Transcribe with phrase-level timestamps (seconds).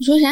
[0.00, 0.28] 你说啥？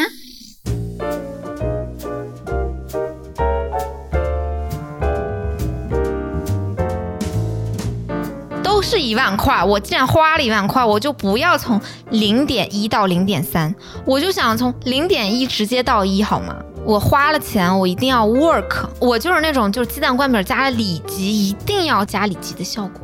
[8.63, 13.75] 都是一万块，我既然花了一万块，我就不要从零点一到零点三，
[14.05, 16.55] 我就想从零点一直接到一，好吗？
[16.85, 23.01] 我花了钱，我一定要 work，我就是那种就是鸡蛋灌饼加了里脊，一定要加里脊的效果，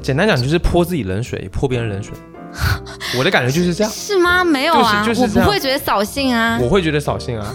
[0.00, 2.14] 简单讲就是泼自己冷水，泼别人冷水。
[3.18, 4.42] 我的感觉就是这样，是吗？
[4.42, 6.58] 没有啊，我不就是就是这样会觉得扫兴啊。
[6.60, 7.54] 我会觉得扫兴啊。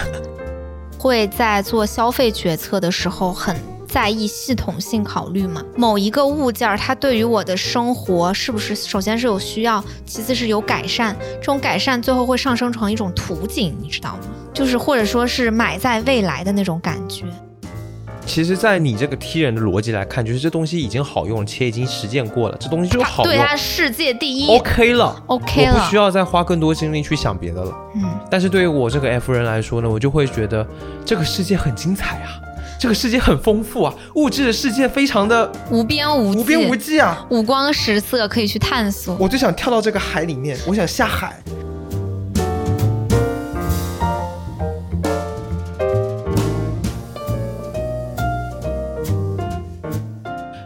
[0.98, 3.56] 会在做消费决策的时候很
[3.88, 5.64] 在意系统性考虑吗？
[5.74, 14.28] 某一个物件儿它对于我的生活是不是首先是有需要，其次是有改善，这种改善最后会上升成一种图景，你知道吗？
[14.52, 17.24] 就是或者说是买在未来的那种感觉。
[18.30, 27.74] 其实，在你这个踢人的逻辑来看，就是这东西已经好用，且已经实践过了，这东西就好对用它世界第一，OK 了 OK 了我不需，要再花更多精力去想别的了。
[27.96, 30.64] 嗯，但是对于我这个 F 人来说呢，我就会觉得
[31.04, 32.38] 这个世界很精彩啊，
[32.78, 37.26] 这个世界很丰富啊，物质的世界非常的无边无际，无边无际啊。
[37.30, 39.16] 五光十色，可以去探索。
[39.18, 41.36] 我就想跳到这个海里面，我想下海。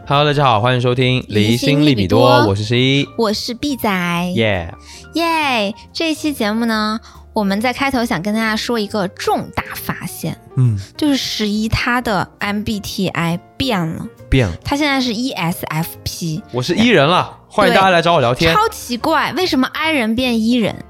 [0.07, 3.89] Hello，大家好，欢迎收听《离心利比多》，我是十一，我是 B 仔，
[4.35, 4.75] 耶、
[5.15, 5.75] 耶！
[5.95, 7.01] 这一期节目呢，
[7.33, 18.55] 我们在开头想跟大家说一个重大发现，嗯，就是十一他的 MBTI 变了，变了，他现在是 E ESFP，我是 E 人了，欢迎大家来找我聊天。
[18.55, 20.85] 超奇怪，为什么 I 人变 E 人？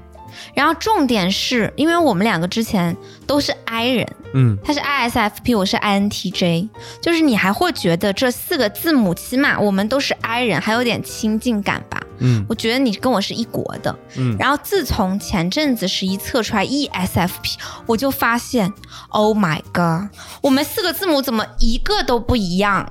[0.55, 2.95] 然后重点是因为我们两个之前
[3.27, 6.69] 都是 I 人，嗯，他是 ISFP，我是 INTJ，
[7.01, 12.01] 就是你还会觉得这四个字母起码我们都是 I 人，还有点亲近感吧？
[12.19, 13.93] 嗯我觉得你跟我是一国的。
[14.15, 18.71] 嗯，然后自从前阵子十一测出来 E ESFP，我就发现
[19.09, 20.09] ，Oh my god，
[20.41, 22.89] 我们四个字母怎么一个都不一样？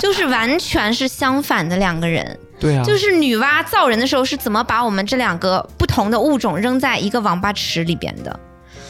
[0.00, 2.38] 就是完全是相反的两个人。
[2.58, 8.40] 对啊，就是女娲造人的时候是怎么把我们这两个不同的物种扔在一个王八池里边的？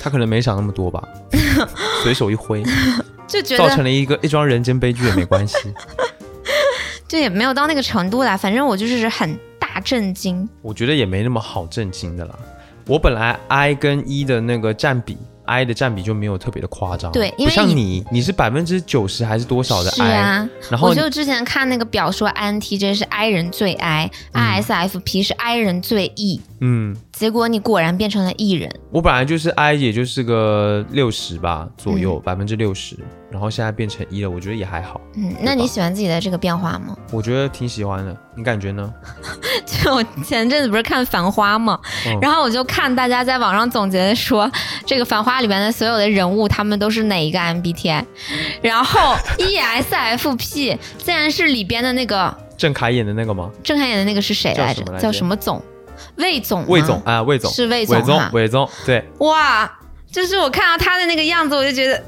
[0.03, 1.03] 他可能没想那么多吧，
[2.03, 2.63] 随手一挥，
[3.27, 5.57] 就觉得造成了一个一桩人间悲剧也没关系。
[7.09, 8.37] 就也没有到那个程度啦。
[8.37, 10.49] 反正我就是很大震惊。
[10.61, 12.35] 我觉得也没那么好震惊的啦。
[12.87, 28.73] 我本来 I 跟 E 的那个占比，I 的占比就没有特别的夸张，对因为你像你，你是百分之九十还是多少的是 I，、啊，然后我就之前看那个表说 INTJ 是 I 人最 I，ISFP 是 I 人最 E，嗯，结果你果然变成了艺人。
[28.93, 32.97] 我本来就是 I，也就是个六十吧左右，嗯百分之六十，
[33.33, 36.97] 然后现在变成一了，我觉得也还好，嗯，那你喜欢自己的这个变化吗？
[37.11, 38.95] 我觉得挺喜欢的，你感觉呢？
[39.67, 44.49] 就我前阵子不是看《繁花》嘛，嗯然后我就看大家在网上总结的说，
[44.87, 48.05] 这个《繁花》里面的所有的人物，他们都是哪一个 MBTI，
[48.63, 53.51] 然后 E ESFP 竟然是里边的那个郑恺演的那个吗？
[53.65, 54.55] 郑恺演的那个是谁？
[54.55, 55.61] 来着叫什么总？
[56.17, 56.67] 魏总？
[56.69, 57.51] 魏总啊，魏总。
[57.53, 59.71] 是魏魏总总哈，魏总，对，哇，
[60.11, 62.05] 就是我看到他的那个样子，我就觉得，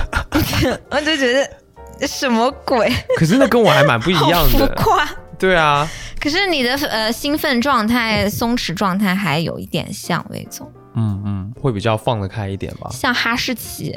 [0.90, 4.66] 我就觉得什么鬼，可是那跟我还蛮不一样的。
[4.66, 5.08] 浮，夸。
[5.38, 5.88] 对啊，
[6.20, 13.94] 可是你的呃兴奋状态、松弛状态还有一点像魏总，嗯嗯，会比较放得开一点吧，像哈士奇，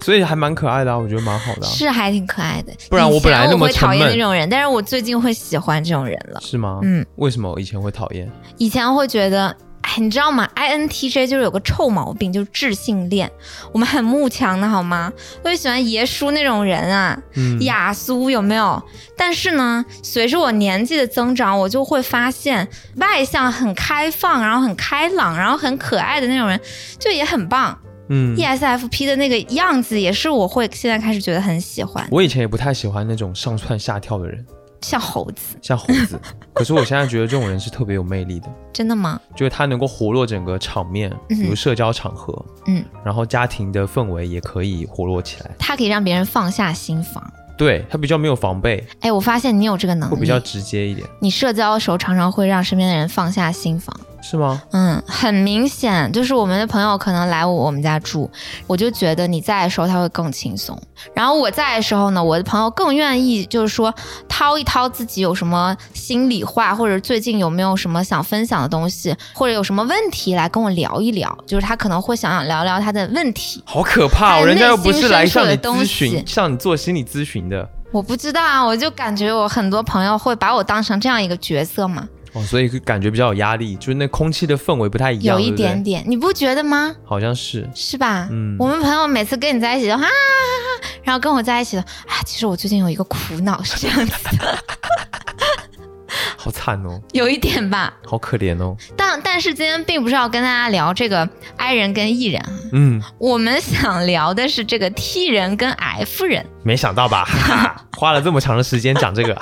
[0.00, 2.72] 所以还蛮可爱的啊，我觉得蛮好的啊、是还挺可爱的。
[2.90, 6.40] 不然我本来那么讨厌沉闷那种人，但是我最近会喜欢这种人了。
[6.42, 6.80] 是吗？
[6.82, 8.30] 嗯，为什么我以前会讨厌？
[8.58, 13.30] 以前会觉得，哎，你知道吗？INTJ 就是有个臭毛病，就是智性恋。
[13.70, 15.12] 我们很慕强的好吗？
[15.44, 18.82] 我也喜欢爷叔那种人啊，嗯，雅苏有没有？
[19.16, 26.58] 但是呢，随着我年纪的增长，我就会发现，外向、很开放，然后很开朗，然后很可爱的那种人，
[26.98, 27.78] 就也很棒。
[28.08, 34.44] 嗯，ESFP 的那个样子，也是我会现在开始觉得很喜欢，我以前也不太喜欢那种上蹿下跳的人，
[34.88, 35.56] 像猴子。
[35.62, 36.20] 像猴子。
[36.52, 39.20] 可是我现在觉得这种人是特别有魅力的，真的吗？
[39.34, 45.50] 就是他能够活络整个场面，嗯比如社交场合，嗯，然后家庭的氛围也可以活络起来。
[45.58, 47.24] 他可以让别人放下心防。
[47.56, 53.94] 对他比较没有防备，哎，我发现你有这个能力，会比较直接一点，你社交的时候常常会让身边的人放下心防。
[54.26, 54.62] 是吗？
[54.72, 58.30] 嗯，很明显，就是我们的朋友可能来我们家住，
[58.66, 60.80] 我就觉得你在的时候他会更轻松，
[61.12, 63.94] 然后我在的时候呢，我的朋友更愿意就是说
[64.26, 73.62] 掏一掏自己有什么心里话，或者最近有没有什么想分享的东西，或者有什么问题来跟我聊一聊，就是他可能会想想聊聊他的问题。
[73.66, 74.46] 好可怕哦！
[74.46, 77.68] 人家又不是来向你咨询，向你做心理咨询的。
[77.92, 82.08] 我不知道啊，我就感觉我很多朋友会把我当成这样一个角色嘛。
[82.34, 86.94] 哦，所以感觉比较有压力，就是那空气的氛围不太一样，有一点点，你不觉得吗？
[87.04, 88.28] 好像是，是吧？
[88.30, 88.56] 嗯。
[88.58, 94.58] 我们朋友每次跟你在一起都哈哈哈哈，然后跟我在一起的，啊，其实我最近有一个苦恼是这样子的，
[96.36, 97.94] 好惨哦，有一点吧。
[98.04, 109.40] 好可怜哦，但但是今天并不是要跟大家聊这个 I 人跟 E 人啊，嗯，我们想聊的是这个 T 人跟 F 人，没想到吧，哈 哈花了这么长的时间讲这个，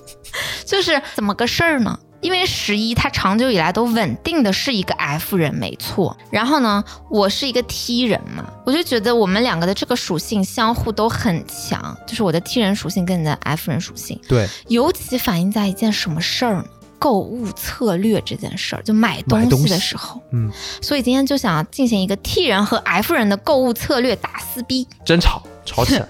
[0.66, 1.98] 就是怎么个事儿呢？
[2.20, 6.16] 因为十一他长久以来都稳定的是一个 F 人，没错。
[6.30, 16.64] 然后呢，我是一个 T 人嘛，我就觉得我们两个的这个属性相互都很强，就是我的 T 人属性跟你的 F 人属性，对，尤其反映在一件什么事儿呢？
[16.98, 20.18] 购物策略这件事儿，就买东西的时候。
[20.32, 26.08] 嗯，所以今天就想进行一个 T 人和 F 人的购物策略大撕逼，争吵，吵起来，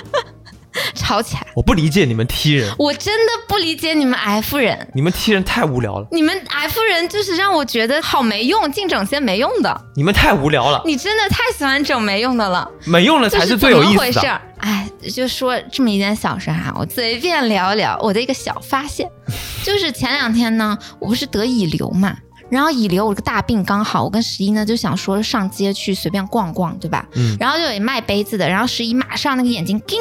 [0.94, 1.46] 吵起来。
[1.54, 9.80] 我不理解你们 T 人，我真的不理解你们 F 人，你们 T 人太无聊了，你们 F 人就是让我觉得好没用，净整些没用的。
[9.94, 14.20] 你们太无聊了，你真的太喜欢整没用的了，没用的才是最有是怎么意思的。
[14.20, 14.40] 回事儿？
[14.58, 19.08] 哎，就说这么一件小事哈、我随便聊一聊我的一个小发现，
[19.62, 22.16] 就是前两天呢，我不是得乙流嘛。
[22.54, 27.04] 然后乙流我这个大病刚好，我跟十一呢就想说上街去随便逛逛，对吧？
[27.16, 29.98] 嗯然后就有卖杯子的，然后十一马上那个眼睛叮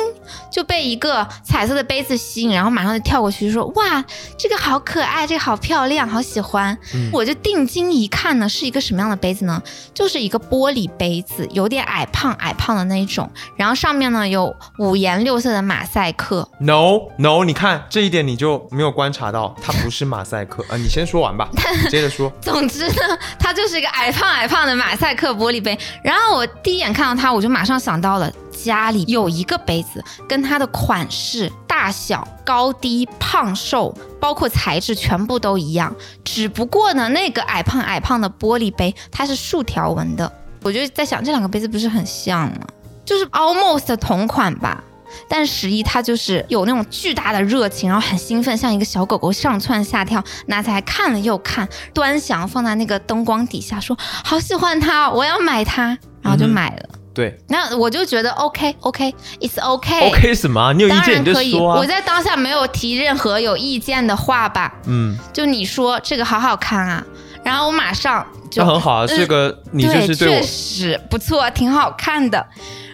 [0.51, 4.05] 就被一个彩色的杯子吸引，然后马上就跳过去就说哇
[4.37, 6.77] 这个好可爱，这个好漂亮，好喜欢。
[6.93, 9.59] 嗯我就定睛一看呢，是一个什么样的杯子呢？
[9.91, 13.27] 就是一个玻璃杯子，有点矮胖矮胖的那一种，
[13.57, 16.47] 然后上面呢有五颜六色的马赛克。
[16.59, 21.49] No No，你看这一点你就没有观察到，它不是马赛克啊、你先说完吧，
[21.83, 22.31] 你 接着说。
[22.43, 25.77] 总之呢，它就是一个矮胖矮胖的马赛克玻璃杯。
[26.03, 35.95] 然后我第一眼看到它，我就马上想到了家里有一个杯子，跟它的款式、大小、高低、胖瘦，包括材质全部都一样。
[36.23, 40.31] 只不过呢，那个矮胖矮胖的玻璃杯它是竖条纹的。
[40.61, 42.67] 我就在想，这两个杯子不是很像吗？
[43.05, 44.83] 就是 almost 同款吧。
[45.27, 56.89] 但十一他就是有那种巨大的热情，然后很兴奋，像一个小狗狗上蹿下跳，拿起来看了又看，端详放在那个灯光底下，说好喜欢它，我要买它，然后就买了。
[57.13, 60.09] 对那我就觉得 OK OK，it's OK。
[60.09, 60.73] ，OK 什么啊？
[60.73, 61.77] 你有意当见你就然可以，说啊。
[61.77, 64.73] 我在当下没有提任何有意见的话吧？
[64.87, 67.05] 嗯，就你说这个好好看啊，
[67.43, 72.45] 然后我马上就那很好啊，这个你就是对确，实不错，挺好看的。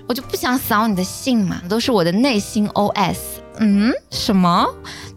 [0.07, 3.17] 我就不想扫你的兴嘛，都是我的内心 OS。
[3.59, 4.65] 嗯，什么？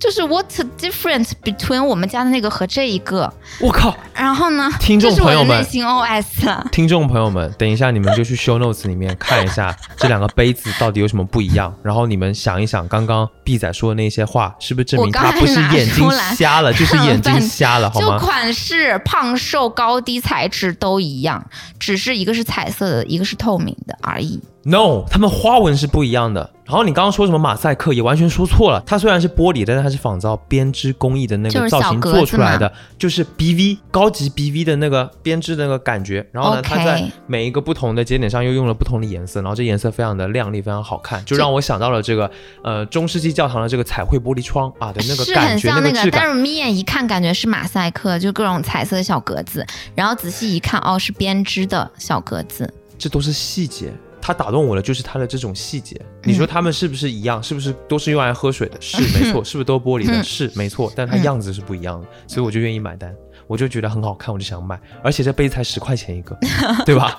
[0.01, 3.33] 就是 What's the difference between 我们家的那个和这一个？
[3.61, 3.97] 我靠！
[4.15, 4.69] 然后呢？
[4.81, 6.67] 听众朋友们内心 OS 了。
[6.73, 18.19] 听众朋友们，等一下你们就去 show notes 里面看一下这两个杯子到底有什么不一样，然后你们想一想，刚刚 B 仔说的那些话，是不是证明他不是眼睛瞎了，就是眼睛瞎了，好就吗？
[18.19, 21.47] 款式、胖瘦、高低、材质都一样，
[21.79, 24.41] 只是一个是彩色的，一个是透明的而已。
[24.65, 26.51] No，它们花纹是不一样的。
[26.65, 36.25] 然后你刚刚说什么马赛克也完全说错了，它虽然是玻璃，但是它是仿造编织工艺的那个造型做出来的，就是 BV 高级 BV 的那个编织的那个感觉。
[36.31, 42.31] 然后呢它在每一个不同的节点上又用了不同的颜色，然后这颜色非常的亮丽，非常好看，就让我想到了这个
[42.63, 46.11] 呃中世纪教堂的这个彩绘玻璃窗啊的那个感觉，很像那个。
[46.13, 49.67] 但是眯眼一看感觉是马赛克，就各种彩色的小格子，
[49.97, 52.73] 然后仔细一看，哦，是编织的小格子。
[52.97, 53.93] 这都是细节。
[54.23, 55.97] 它打动我的就是他的这种细节。
[56.01, 57.43] 嗯你说他们是不是一样？
[57.43, 58.81] 是不是都是用来喝水的？
[58.81, 59.43] 是没错。
[59.45, 60.13] 是不是都玻璃的？
[60.13, 60.91] 嗯是没错。
[60.95, 63.13] 但它样子是不一样的，所以我就愿意买单。
[63.47, 64.79] 我就觉得很好看，我就想买。
[65.03, 66.37] 而且这杯子才十块钱一个，
[66.87, 67.19] 对吧？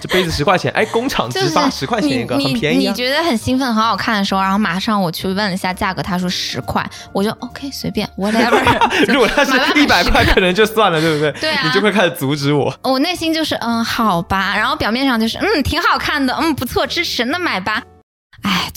[0.00, 2.78] 这杯子十块钱，哎，工厂直发十块钱一个，很便宜啊。
[2.80, 8.60] 你你觉得很兴奋、很好看的时候，然后马上我去问了一下价格，他说十块，我就 OK 随便 whatever。
[9.12, 11.32] 如果他是一百块，可能就算了，对不对？
[11.40, 12.74] 对啊你就会开始阻止我。
[12.82, 17.82] 我内心就是嗯好吧，然后表面上就是嗯挺好看的，嗯不错支持，那买吧。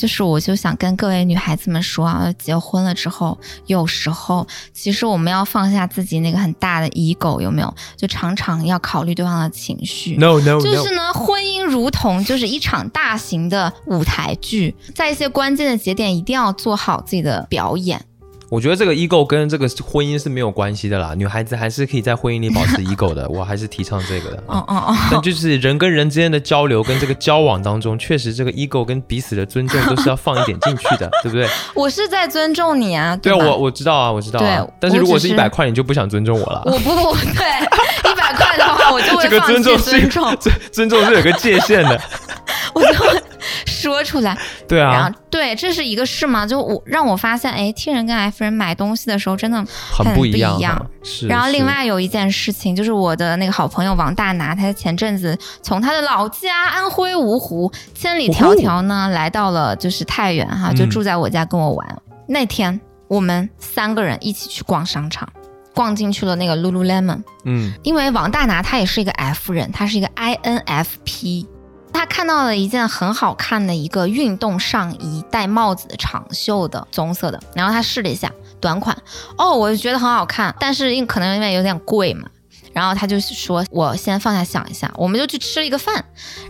[0.06, 3.36] 哎，就是我就想跟各位女孩子们说啊，结婚了之后，
[3.66, 7.76] 有时候其实我们要放下自己那个很大的 ego，有没有？
[7.98, 10.16] 就常常要考虑对方的情绪。
[10.18, 18.06] No no 就是呢，婚姻如同就是一场大型的舞台剧，在一些关键的节点一定要做好自己的表演。
[18.50, 21.14] 我觉得这个 ego 跟这个婚姻是没有关系的啦。
[21.16, 24.44] 女孩子还是可以在婚姻里保持 ego 的， 我还是提倡这个的。
[24.48, 31.48] 哦哦哦，但就是人跟人之间的交流跟这个交往当中，确实这个 ego 跟彼此的尊重都是要放一点进去的，对不对？
[31.74, 34.74] 我是在尊重你啊，对啊，我我知道啊，我知道啊对。
[34.80, 36.62] 但是如果是是一百块，你就不想尊重我了。
[36.66, 37.68] 我不不对，
[38.12, 42.00] 一百块的话，我就会这个放弃尊重是尊重， 尊尊重是有个界限的。
[42.74, 43.24] 我就会
[43.66, 44.38] 说出来。
[44.68, 50.86] 对啊然后，对，这是一个事嘛，就我让我发现，哎，T 人跟 F 人买东西的时候真的很不一样一样哈。
[51.04, 51.28] 是。
[51.28, 62.02] 然后另外有一件事情，就是我的那个好朋友王大拿，他前阵子从他的老家安徽芜湖千里迢迢呢来到了就是太原哈，就嗯住在我家跟我玩。
[62.28, 65.28] 那天我们三个人一起去逛商场，
[65.76, 67.74] 逛进去了那个 Lululemon，嗯。
[67.84, 71.46] 因为王大拿他也是一个 F 人，他是一个 INFP。
[71.94, 78.30] 他看到了一件很好看的一个运动上衣，戴帽子的长袖的棕色的，然后他试了一下
[78.60, 78.98] 短款，
[79.38, 82.28] 哦，我就觉得很好看，但是因可能因为有点贵嘛，
[82.74, 86.04] 然后他就说我先放下想一下，我们就去吃了一个饭，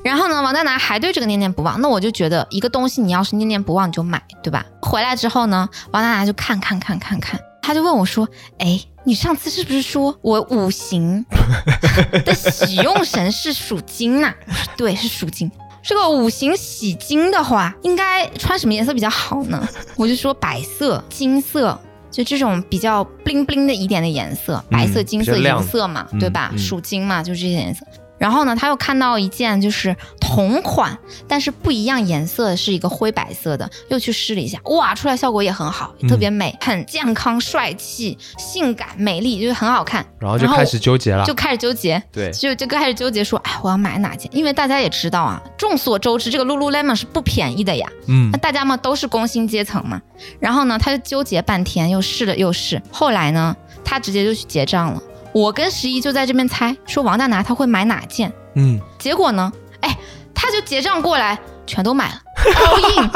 [0.04, 4.66] 然后呢，王大拿还对这个念念不忘，那我就觉得一个东西你要是念念不忘你就买，对吧？
[4.82, 8.28] 回来之后呢，王大拿就看看看看看，他就问我说，
[8.58, 11.24] 哎，你上次是不是说我五行
[12.26, 14.34] 的喜用神是属金呐、
[14.76, 15.50] 对，是属金。
[15.84, 19.68] 这个五行喜金的话，应该穿什么颜色比较好呢？
[19.96, 26.50] 我就说白色、金色，就这种比较 bling bling 的一点的颜色，白色、嗯金色比较亮颜色嘛，嗯对吧？
[26.54, 27.86] 嗯属金嘛，就这些颜色。
[28.18, 40.06] 然后呢，他又看到一件就是同款，但是不一样颜色，是一个灰白色的，又去试了一下，哇，出来效果也很好，嗯特别美，很健康、帅气、性感、美丽，就是很好看。
[40.20, 41.36] 然后然后就开始纠结了就。
[41.36, 44.28] 开始纠结，对，就就开始纠结说，哎，我要买哪件？
[44.34, 47.88] 因为大家也知道啊，众所周知，这个 Lululemon 是不便宜的呀。
[48.08, 50.02] 嗯那大家嘛都是工薪阶层嘛。
[50.40, 52.82] 然后呢，他就纠结半天，又试了又试。
[52.90, 55.04] 后来呢，他直接就去结账了。
[55.36, 58.32] 我跟十一就在这边猜，说王大拿他会买哪件。
[58.54, 59.52] 嗯，结果呢，
[59.82, 59.94] 哎，
[60.34, 61.38] 他就结账过来，
[61.68, 62.22] 全都买了，
[62.56, 63.12] all in。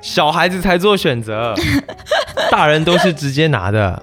[0.00, 1.52] 小孩子才做选择，
[2.52, 4.00] 大人都是直接拿的。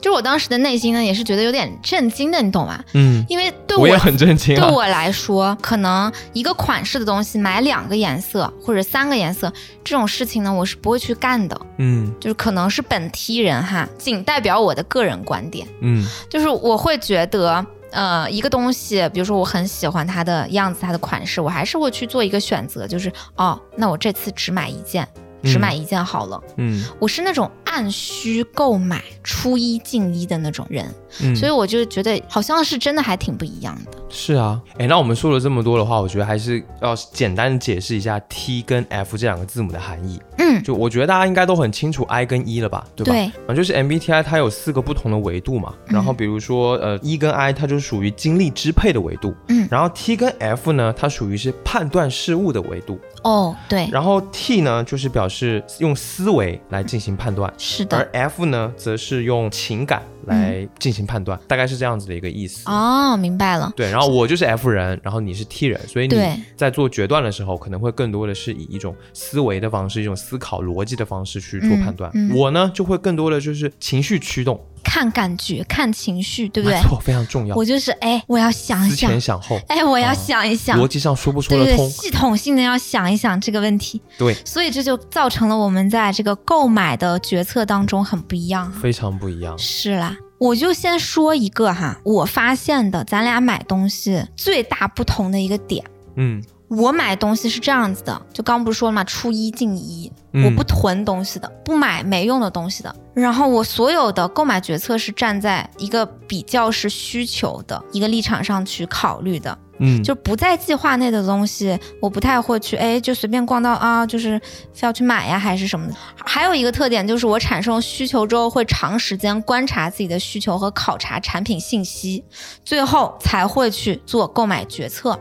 [0.00, 2.82] 就是我当时的内心呢，也是觉得有点震惊的，你懂吗？
[2.94, 4.66] 嗯，因为对我也很震惊啊。
[4.66, 9.52] 对我来说，可能一个款式的东西买两个颜色或者三个颜色
[9.82, 11.60] 这种事情呢，我是不会去干的。
[11.78, 15.66] 嗯就是可能是本梯人哈，仅代表我的个人观点。
[15.80, 25.06] 嗯就是我会觉得，呃，一个东西，比如说我很喜欢它的样子、它的款式，我还是会去做一个选择，就是哦，那我这次只买一件，
[25.42, 26.40] 只买一件好了。
[26.56, 26.84] 嗯。
[26.98, 33.98] 我是那种按需购买、出一进一的那种人，嗯，所以我就觉得好像是真的还挺不一样的。
[34.10, 40.20] 是啊，哎，那我们说了这么多的话，我觉得还是要简单的解释一下 T 跟 F 这两个字母的含义。
[40.38, 43.12] 嗯，就我觉得大家应该都很清楚 I 跟 E 了吧，对吧？
[43.12, 58.08] 对，啊，就是 MBTI 它有四个不同的维度嘛，然后比如说呃 E 跟 I 它就属于精力支配的维度，嗯然后 T 跟 F 呢，它属于是判断事物的维度，哦，对，然后 T 呢就是表示用思维来进行判断，是的而。
[58.12, 62.70] F 呢则是用情感来进行判断，大概是这样子的一个意思。
[62.70, 63.72] 哦，明白了。
[63.74, 66.16] 对，然后我就是 F 人，然后你是 T 人，所以你
[66.54, 72.10] 在做决断的时候，可能会更多的是以一种思维的方式、一种思考逻辑的方式去做判断。
[72.14, 76.82] 嗯嗯我呢，就会更多的就是情绪驱动，看感觉，看情绪，对不对没？
[76.82, 77.54] 错，非常重要。
[77.54, 81.90] 我就是哎，我要想一想思前，想后，哎，我要想一想，逻辑上说不说对对对，得通。
[81.90, 84.00] 系统性的要想一想这个问题。
[84.16, 88.70] 对，所以这就造成了我们在这个购买的决策当中很不一样。
[88.72, 89.58] 非常不一样。
[89.58, 95.84] 是啦，我就先说一个哈，我发现的咱俩买东西最大不同的一个点。
[96.16, 102.94] 嗯，我买东西是这样子的，就刚不是说了嘛，出一进一，嗯我不囤东西的，不买没用的东西的。
[103.14, 114.38] 然后我所有的购买决策是站在一个比较是需求的一个立场上去考虑的，嗯，就不在计划内的东西，我不太会去，哎，就随便逛到啊，就是
[114.72, 115.94] 非要去买呀，还是什么的。
[116.24, 122.22] 还有一个特点就是，我产生需求之后，会长时间观察自己的需求和考察产品信息，
[122.62, 125.18] 最后才会去做购买决策。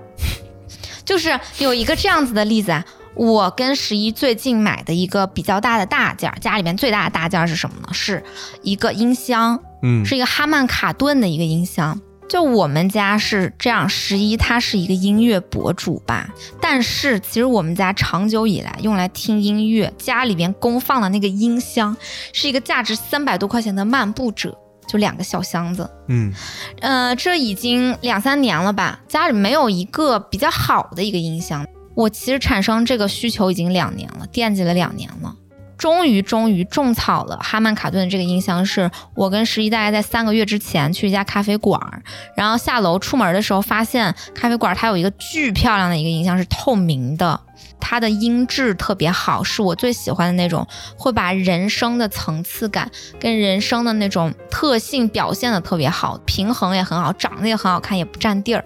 [1.07, 2.85] 就是有一个这样子的例子啊，
[3.15, 7.87] 我跟十一最近买的一个比较大的大件儿，家里面最大的大件儿是什么呢？
[7.93, 8.21] 是
[8.61, 11.99] 一个音箱，嗯是一个哈曼卡顿的一个音箱。
[12.27, 16.27] 就我们家是这样，十一他是一个音乐博主吧，
[16.59, 21.95] 但是其实我们家长久以来用来听音乐，家里边公放的那个音箱
[22.33, 25.89] 是一个价值三百多块钱的漫步者，就两个小箱子。
[26.07, 26.33] 嗯
[26.81, 31.65] 呃，这已经两三年了吧，家里没有一个比较好的一个音箱。
[31.95, 35.35] 我其实产生这个需求已经两年了，惦记了两年了。
[35.77, 42.01] 终于，终于种草了哈曼卡顿的这个音箱，是我跟十一大概在三个月之前去一家咖啡馆儿，
[42.35, 47.39] 然后下楼出门的时候发现咖啡馆它有一个巨漂亮的一个音箱是透明的，
[47.79, 50.67] 它的音质特别好，是我最喜欢的那种，
[50.97, 58.63] 会把人声的层次感跟人声的那种特性表现的特别好，平衡也很好，长得也很好看，也不占地儿。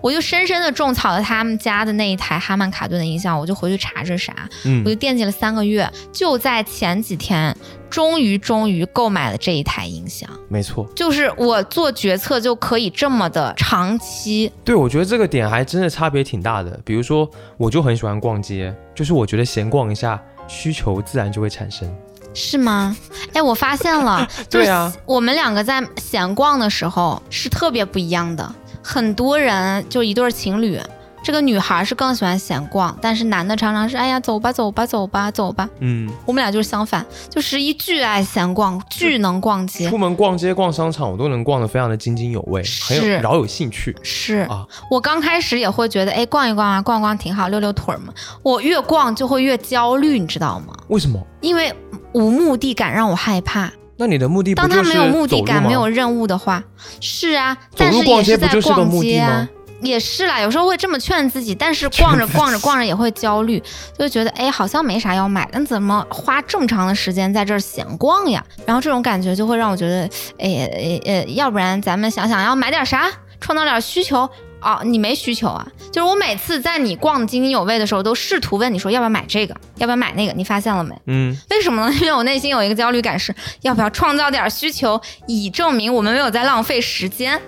[0.00, 7.56] 我就深深的种草了他们家的那一台哈曼卡顿的音箱，我就回去查这是啥，嗯我就惦记了三个月，就在前几天，
[7.90, 10.28] 终于终于购买了这一台音箱。
[10.48, 16.78] 没错，就是我做决策就可以这么的长期，对我觉得这个点还真的差别挺大的。
[16.84, 21.88] 比如说，我就很喜欢逛街，就是我觉得闲逛一下，需求自然就会产生。
[22.34, 22.96] 是吗？
[23.32, 28.54] 哎，我发现了， 就是对啊我们两个在闲逛的时候是特别不一样的。
[28.82, 30.80] 很多人就一对儿情侣，
[31.22, 35.68] 这个女孩是更喜欢闲逛，但是男的常常是哎呀走吧走吧走吧走吧。
[35.80, 39.98] 嗯，我们俩就是相反，就十一巨爱闲逛，巨能逛街出。
[39.98, 43.94] 门逛街、逛商场，我都能逛得非常的津津有味，很有是饶有兴趣。
[44.02, 48.12] 是啊我刚开始也会觉得，哎，逛一逛啊，逛逛挺好，溜溜腿儿嘛。
[48.42, 50.72] 我越逛就会越焦虑，你知道吗？
[50.88, 51.20] 为什么？
[51.40, 51.74] 因为
[52.12, 53.70] 无目的感让我害怕。
[53.98, 56.62] 那你的目的不当他就是没有目的感、没有任务的话，
[57.00, 59.48] 是啊，走路但是逛街不也是在逛就是个目的街啊吗。
[59.80, 63.60] 也是啦，有时候会这么劝自己，但是逛着逛着逛着也会焦虑，
[63.96, 68.44] 就会觉得哎，好像没啥要买，但怎么花这么长的时间在这儿闲逛呀？
[68.66, 70.00] 然后这种感觉就会让我觉得，
[70.38, 73.08] 哎哎哎，要不然咱们想想要买点啥，
[73.40, 74.28] 创造点需求。
[74.60, 75.66] 哦，你没需求啊？
[75.92, 80.94] 就是我每次在你逛得津津有味的时候，都试图问你说要不要买这个，要不要买那个，你发现了没？
[81.06, 81.94] 嗯，为什么呢？
[82.00, 87.40] 因为我内心有一个焦虑感是，要不要创造点需求，以证明我们没有在浪费时间。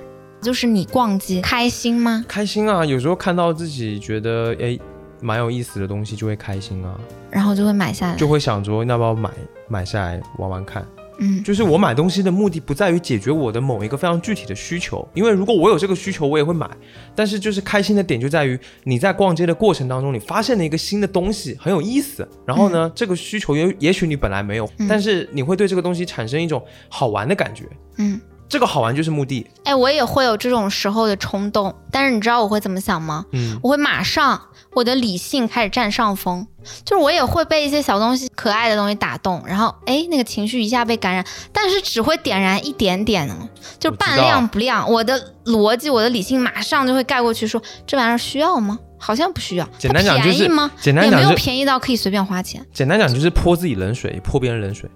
[0.42, 2.24] 就是你逛街开心吗？
[2.26, 2.82] 开心啊！
[2.82, 4.78] 有时候看到自己觉得哎
[5.20, 6.96] 蛮有意思的东西，就会开心啊，
[7.30, 8.16] 然后就会买下来。
[8.16, 9.28] 就会想着要不要买
[9.68, 10.82] 买下来玩玩看。
[11.20, 16.68] 嗯，就是我买东西的目的不在于解决我的某一个非常具体的需求，因为如果我有这个需求，我也会买。
[17.14, 22.26] 但是就是开心的点就在于你在逛街的过程当中，你发现了一个新的东西，很有意思。
[22.46, 27.64] 然后呢，这个需求也也许你本来没有，嗯但是你会对这个东西产生一种好玩的感觉。
[27.98, 29.46] 嗯，这个好玩就是目的。
[29.64, 33.26] 哎，我也会有这种时候的冲动，但是你知道我会怎么想吗？
[33.32, 34.40] 嗯，我会马上
[34.72, 36.46] 我的理性开始占上风，
[36.84, 43.48] 就是我也会被一些小东西、可爱的东西打动，然后哎，那个情绪一下被感染，但是只会点燃一点点哦，
[43.78, 44.88] 就半亮不亮。
[44.90, 48.78] 我的逻辑、我的理性马上就会盖过去说，这玩意儿需要吗？
[48.96, 49.68] 好像不需要。
[49.78, 50.70] 简单讲就便宜吗？
[50.80, 54.88] 简单也没有便宜到可以随便花钱，简单讲就是泼自己冷水，泼别人冷水。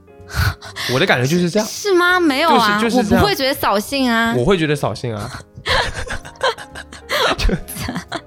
[0.95, 2.21] 我的感觉就是这样，是吗？
[2.21, 5.31] 没有啊，我不就是就是这样会觉得扫兴啊，我会觉得扫兴啊。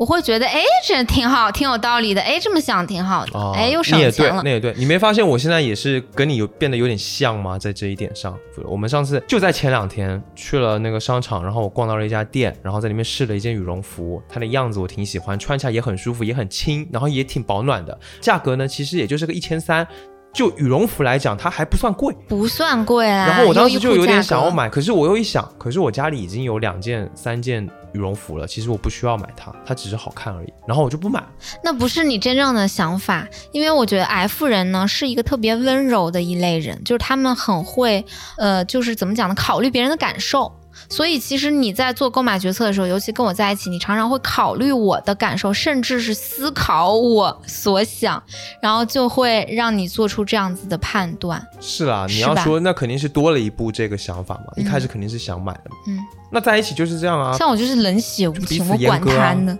[0.00, 4.48] 我会觉得哎，这挺好，挺有道理的，哎，这么想挺好的，哦，哎，又省你也对，钱了那。
[4.48, 4.72] 也对。
[4.78, 7.58] 你没发现我现在也是跟你有变得有点像吗？
[7.58, 8.34] 在这一点上，
[8.64, 18.00] 我们上次就在前两天去了那个商场，然后我逛到了一家店，然后在里面试了一件羽绒服，它的样子我挺喜欢，穿起来也很舒服，也很轻，然后也挺保暖的。
[18.22, 19.86] 价格呢，其实也就是个一千三。
[20.32, 22.14] 就羽绒服来讲，它还不算贵。
[22.28, 23.26] 不算贵啊。
[23.26, 30.52] 然后我当时就有点想要买，可是我又一想，可是我家里已经有两件、三件羽绒服了，其实我不需要买它，它只是好看而已。
[30.66, 31.22] 然后我就不买。
[31.62, 38.04] 那不是你真正的想法，因为我觉得 F 人呢是一个特别温柔的一类人，就是他们很会，
[38.36, 40.52] 呃，就是怎么讲呢，考虑别人的感受。
[40.90, 48.20] 所以其实你在做购买决策的时候，尤其跟我在一起，你常常会考虑我的感受，甚至是思考我所想，
[48.60, 51.40] 然后就会让你做出这样子的判断。
[51.60, 55.76] 是啦，你要说那肯定是多了一步这个想法嘛，一嗯开始肯定是想买的嘛。
[55.86, 55.98] 嗯，
[56.30, 57.36] 那在一起就是这样啊。
[57.38, 59.56] 像我就是冷血无情，此我管他呢，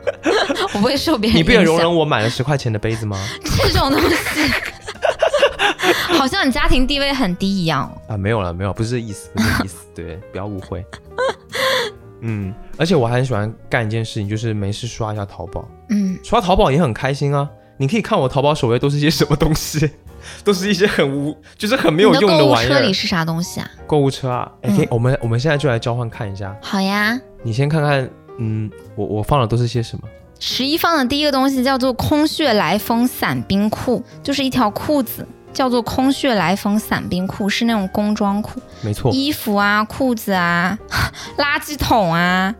[0.74, 3.18] 我不会受别人你不也容忍我买了十块钱的杯子吗？
[3.42, 4.16] 这种东西，
[6.16, 8.14] 好像你家庭地位很低一样哦。
[8.14, 10.84] 啊，没有了，没有，不是这意思， 不是这意思，对，不要误会。
[12.20, 17.48] 嗯，而且我还很喜欢干一件事情，就是没事刷一下淘宝，嗯，刷淘宝也很开心啊。
[17.76, 19.88] 你可以看我淘宝首页都是一些什么东西，
[20.42, 22.74] 都是一些很无，就是很没有用的玩意儿。
[22.74, 23.70] 车里是啥东西啊？
[23.86, 30.08] 购物车啊，哎，我们我们现在就来交换看一下，好呀，你先看看，嗯，我我放的都是些什么？
[30.40, 40.78] 十一放的第一个东西叫做空穴来风伞兵裤，就是一条裤子，叫做空穴来风伞兵裤，是那种工装裤，没错，衣服啊、裤子啊、
[41.38, 42.54] 垃圾桶啊，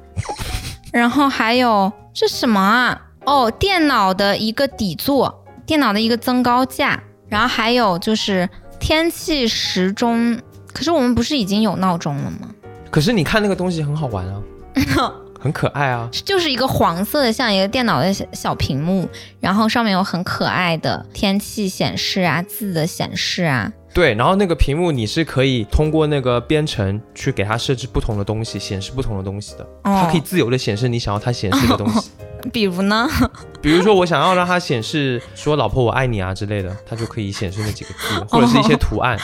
[0.92, 3.00] 然后还有这什么啊？
[3.24, 6.98] 哦，电脑的一个底座，电脑的一个增高架，
[7.28, 8.48] 然后还有就是
[8.80, 10.40] 天气时钟。
[10.72, 12.48] 可是我们不是已经有闹钟了吗？
[12.90, 14.40] 可是你看那个东西很好玩啊，
[15.38, 16.08] 很可爱啊。
[16.24, 19.08] 就是一个黄色的，像一个电脑的小小屏幕，
[19.40, 23.72] 然后上面有很可爱的天气显示啊、字的显示啊。
[23.94, 32.10] 对，然后那个屏幕你是可以通过那个编程去给它设置不同的东西，显示不同的东西的，哦它可以自由的显示你想要它显示的东西。
[32.52, 33.08] 比如呢？
[33.60, 39.18] 比如说我想要让它显示说“老婆我爱你”啊之类的，它就可以显示那几个字，或者是一些图案。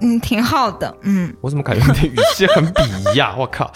[0.00, 0.94] 嗯，挺好的。
[1.02, 3.34] 嗯，我怎么感觉你的语气很鄙夷呀？
[3.38, 3.72] 我靠！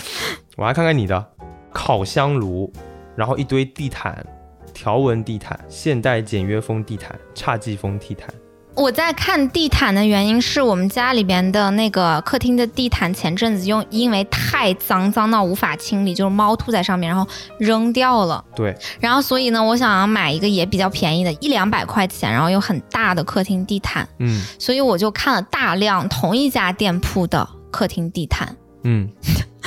[0.56, 1.26] 我来看看你的
[1.74, 2.72] 烤箱炉，
[3.14, 4.24] 然后一堆地毯，
[4.72, 8.28] 条纹地毯、现代简约风地毯、侘寂风地毯。
[8.76, 18.44] 我在看地毯的原因是我们家里边的那个客厅的地毯，前阵子用因为太脏，脏到无法清理，就是猫吐在上面，然后扔掉了。
[18.56, 24.08] 对，然后所以呢，我想要买一个也比较便宜的，一两百块钱，然后又很大的客厅地毯。
[24.18, 28.56] 嗯所以我就看了大量同一家店铺的客厅地毯。
[28.82, 29.08] 嗯，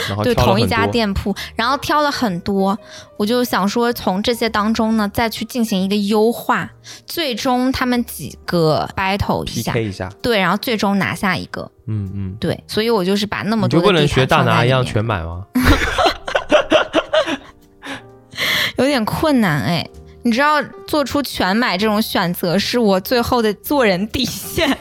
[0.07, 2.77] 然后对同一家店铺，然后挑了很多，
[3.17, 6.69] 我就想说从这些当中呢，再去进行一个优化，
[7.05, 10.09] 最终他们几个 battle 一下，PK 一下。
[10.21, 15.45] 对，然后最终拿下一个，嗯嗯，对，所以我就是把那么多不能学大拿一样全买吗？
[18.77, 19.87] 有点困难哎。
[20.23, 24.77] 你知道，做出全买这种选择是我最后的做人底线。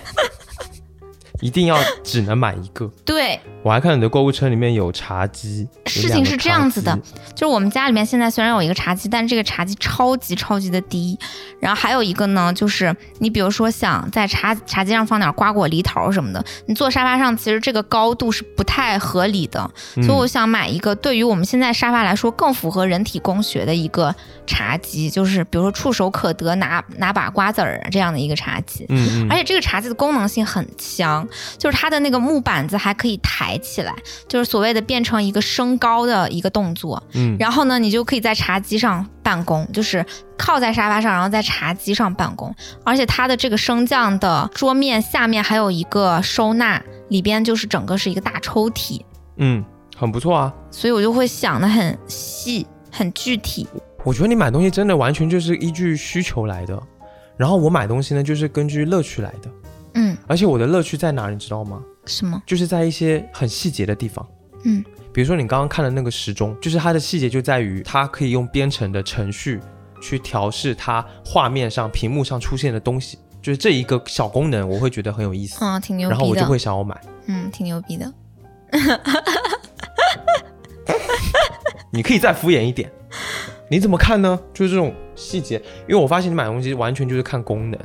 [1.41, 2.91] 一定要只能买一个。
[3.05, 6.99] 对，我还看你的购物车里面有茶几，事情是这样子的，
[7.35, 11.19] 就是我们家里面现在虽然有一个茶几，但是这个茶几超级超级的低。
[11.59, 19.69] 然后还有一个呢，就是你比如说想在茶茶几上放点瓜果梨桃什么的，你坐沙发上其实这个高度是不太合理的。
[19.97, 24.15] 嗯所以我想买一个对于我们现在沙发来说更符合人体工学的一个
[24.47, 28.85] 茶几，就是比如说触手可得拿拿把瓜子儿这样的一个茶几。
[28.91, 31.26] 嗯嗯，而且这个茶几的功能性很强，
[31.59, 33.95] 就是它的那个木板子还可以抬起来，
[34.29, 37.03] 就是所谓的变成一个升高的一个动作。
[37.15, 40.05] 嗯然后呢，你就可以在茶几上办公，就是
[40.37, 42.55] 靠在沙发上，然后在茶几上办公。
[42.85, 49.01] 而且它的这个升降的桌面下面还有一个收纳，里边就是整个是一个大抽屉，
[49.37, 49.65] 嗯，
[49.97, 50.53] 很不错啊。
[50.71, 53.67] 所以我就会想的很细、很具体。
[54.05, 56.81] 我觉得你买东西真的完全就是依据需求来的，
[57.37, 59.51] 然后我买东西呢就是根据乐趣来的，
[59.97, 61.83] 嗯，而且我的乐趣在哪，你知道吗？
[62.07, 62.41] 什么？
[62.47, 64.25] 就是在一些很细节的地方。
[64.65, 69.61] 嗯，比如说你刚刚看的那个时钟，就是它的细节就在于它可以用编程的程序
[70.01, 76.17] 去调试它画面上、屏幕上出现的东西，就是这一个小功能，我会觉得很有意思，啊，挺牛逼的。
[76.17, 77.01] 然后我就会想要买。
[77.27, 78.13] 嗯，挺牛逼的。
[81.91, 82.91] 你可以再敷衍一点，
[83.71, 84.39] 你怎么看呢？
[84.53, 85.57] 就是这种细节，
[85.89, 87.81] 因为我发现你买东西完全就是看功能。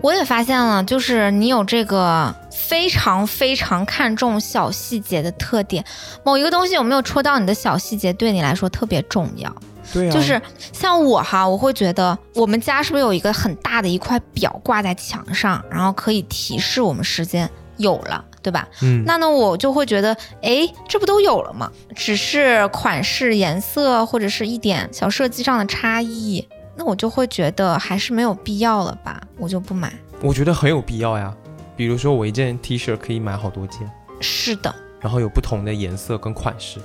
[0.00, 5.84] 我也发现了，就是你有这个非常非常看重小细节的特点。
[6.24, 9.52] 某一个东西有没有戳到你的小细节，对你来说特别重要。
[9.92, 10.40] 对啊，就是
[10.72, 18.68] 像我哈，我会觉得我们家是不是有一个很大的一块表挂在墙上，然后可以提示我们时间有了，对吧？
[18.82, 21.72] 嗯，那呢，我就会觉得，哎，这不都有了吗？
[21.96, 26.46] 只是款式、颜色或者是一点小设计上的差异，
[26.78, 29.92] 那我就会觉得还是没有必要了吧，我就不买。
[30.22, 31.34] 我觉得很有必要呀。
[31.76, 36.78] 比如说我一件 T 恤可以买好多件，是的，然后有不同的颜色跟款式。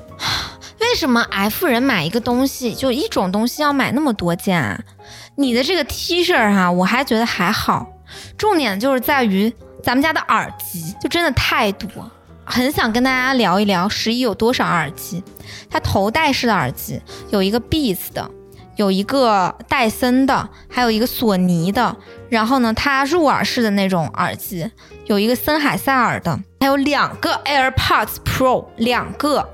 [0.80, 4.80] 为什么 F 人买一个东西就一种东西要买那么多件啊？
[5.36, 7.88] 你的这个 T 恤哈、我还觉得还好，
[8.38, 9.52] 重点就是在于
[9.82, 11.90] 咱们家的耳机就真的太多，
[12.44, 15.24] 很想跟大家聊一聊十一有多少耳机。
[15.70, 17.02] 它头戴式的耳机
[17.32, 18.30] 有一个 Beats 的，
[18.76, 21.96] 有一个戴森的，还有一个索尼的。
[22.30, 24.70] 然后呢，它入耳式的那种耳机
[25.06, 29.48] 有一个森海塞尔的，还有两个 AirPods Pro 两个。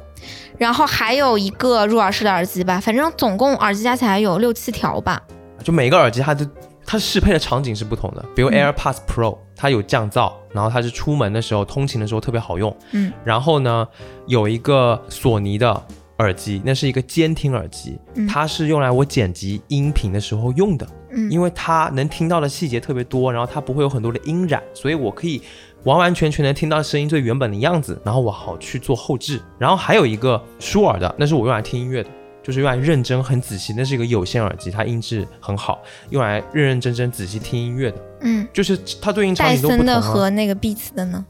[0.58, 5.22] 然后还有一个入耳式的耳机吧，反正总共耳机加起来有六七条吧。
[5.64, 6.46] 就每个耳机它的
[6.86, 12.76] 它适配的场景是不同的，比如嗯 AirPods Pro，、它有降噪，然后它是出门的时候、通勤的时候特别好用。
[12.92, 13.88] 嗯，然后呢，
[14.28, 15.82] 有一个索尼的
[16.20, 25.42] 耳机，那是一个监听耳机，嗯它是用来我剪辑音频的时候用的，嗯因为它能听到的细节特别多，然后它不会有很多的音染，所以我可以
[25.84, 29.42] 完完全全能听到声音最原本的样子，然后我好去做后置。
[29.58, 32.10] 然后还有一个舒尔的，那是我用来听音乐的。
[32.42, 37.98] 就是用来认真、很仔细，那是一个有线耳机，它音质很好，用来认认真真、仔细听音乐的。
[38.22, 40.14] 嗯，就是它对应场戴森的景都不同啊。
[40.14, 41.24] 和那个 Beats 的呢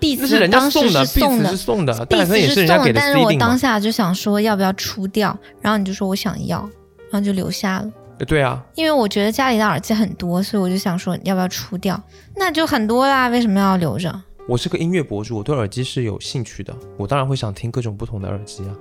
[0.00, 3.32] ？Beats 那是人家送的是送的，Beats 是送的，戴，Beats 森也是送的，人家给的但是我。
[3.34, 6.58] 当下就想说要不要出掉，然后你就说我想要，
[7.10, 7.90] 然后就留下了。
[8.18, 11.98] 呃对啊，因为我觉得家里的耳机很多，所以我就想说要不要出掉，
[12.36, 14.22] 那就很多啦，为什么要留着？
[14.46, 18.72] 我是个音乐博主，我对耳机是有兴趣的，我当然会想听各种不同的耳机啊。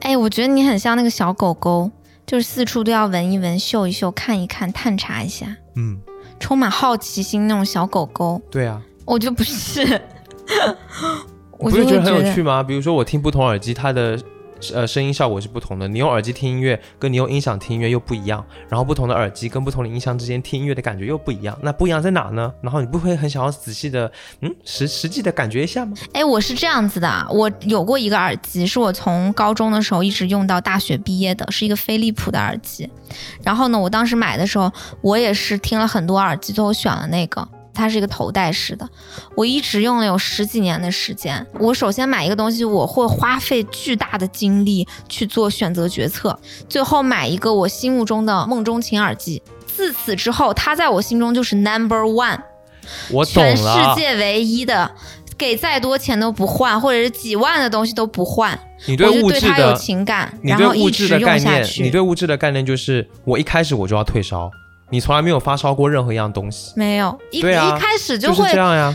[0.00, 1.88] 哎，我觉得你很像那个小狗狗，
[2.26, 6.00] 就是四处都要闻一闻、嗅一嗅、看一看、探查一下，嗯，
[6.40, 8.42] 充满好奇心那种小狗狗。
[8.50, 10.00] 对啊，我就不是，
[11.58, 12.62] 我不是觉得很有趣吗？
[12.62, 14.18] 比如说我听不同耳机，它的
[14.74, 15.86] 呃声音效果是不同的。
[15.86, 18.44] 你用耳机听音乐，跟你用音响听音乐又不一样。
[18.68, 21.56] 然后不同的耳机跟不同的音箱之间听音乐的感觉又不一样。
[21.62, 22.52] 那不一样在哪呢？
[22.60, 25.96] 然后你不会很想要仔细的，嗯，实实际的感觉一下吗？
[26.12, 32.90] 哎，我是这样子的，我有过一个耳机，是我从高中的时候一直用到大学毕业的，是一个飞利浦的耳机。
[33.44, 37.46] 然后呢，我当时买的时候，我也是听了很多耳机，最后选了那个。
[37.74, 38.88] 它是一个头戴式的，
[39.34, 41.46] 我一直用了有十几年的时间。
[41.58, 49.42] 我首先买一个东西，我会花费巨大的精力去做选择决策，最后买一个我心目中的梦中情耳机。
[49.66, 52.38] 自此之后，它在我心中就是 number one，
[53.10, 54.90] 我懂了，全世界唯一的，
[55.38, 58.58] 给再多钱都不换，或者是几万的东西都不换。
[58.84, 64.50] 你对物质的情感，你对物质的概念，你对物质的概念就是我一开始我就要退烧。
[64.92, 68.46] 你从来没有发烧过任何一样东西，没有一一开始就会。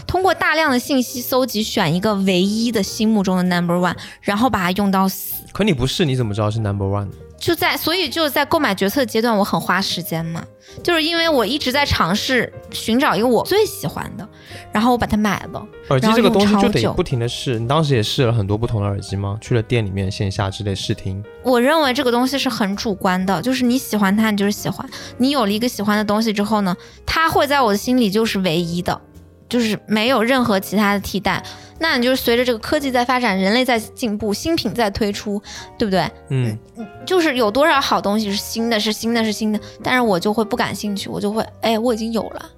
[0.06, 5.44] 通过大量的信息搜集，选一个唯一的心目中的 number one，然后把它用到死。
[5.52, 7.08] 可你不是，你怎么知道是 number one？
[7.40, 10.44] 就在，所以就在购买决策阶段，我很花时间嘛，
[10.84, 14.28] 就是因为我一直在尝试寻找一个我最喜欢的，
[14.72, 15.66] 然后我把它买了。
[15.90, 19.38] 耳机这个东西就得不停的试，你当时也试了很多不同的耳机吗？
[19.40, 21.24] 去了店里面线下之类试听。
[21.44, 24.88] 我认为这个东西是很主观的，就是你喜欢它，你就是喜欢。
[25.18, 29.00] 你有了一个喜欢的东西之后呢，它会在我的心里就是唯一的，
[29.50, 31.42] 就是没有任何其他的替代。
[31.80, 35.40] 那你就是随着这个科技在发展，人类在进步，新品在推出，
[35.78, 36.10] 对不对？
[36.30, 36.58] 嗯，
[37.06, 42.50] 就是有多少好东西是新的，是新的，是新的，但是我就会不感兴趣，我就会，哎，我已经有了，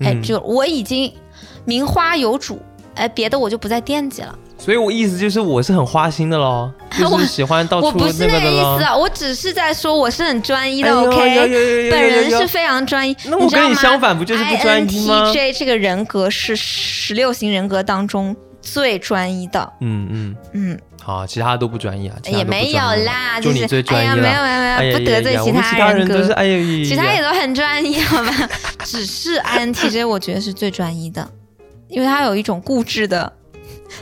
[0.00, 1.12] 哎，就我已经
[1.64, 2.58] 名花有主，
[2.96, 4.36] 哎，别的我就不再惦记了。
[4.64, 13.14] 所以我意思就是我是很花心的喽， 就是喜欢到处那个我不是那个意思啊，我只是在说我是很专一的，OK，本人是非常专一。
[13.26, 18.34] 那我跟你相反，不就是不专一吗？INTJ 这个人格是十六型人格当中。
[18.66, 20.36] 最专一的，嗯嗯。
[20.54, 28.32] 嗯，好，其他都不专一啊，也没有啦，就你最专一了，没有没有，不得罪其他人格，哎呀，其他也都很专一，好吧，
[28.82, 31.28] 只是 INTJ 我觉得是最专一的，
[31.88, 33.30] 因为他有一种固执的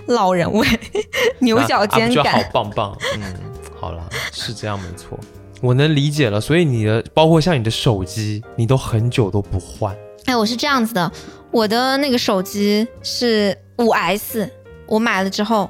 [0.07, 0.67] 老人味，
[1.41, 3.35] 牛角尖感，好棒棒，嗯，
[3.79, 5.19] 好了，是这样没错，
[5.61, 11.11] 我能理解了，所以你的包括像你的手机，你都很久都不换，哎，我是这样子的，
[11.51, 13.57] 我的那个手机是。
[13.79, 14.49] 五 S，
[14.87, 15.69] 我买了之后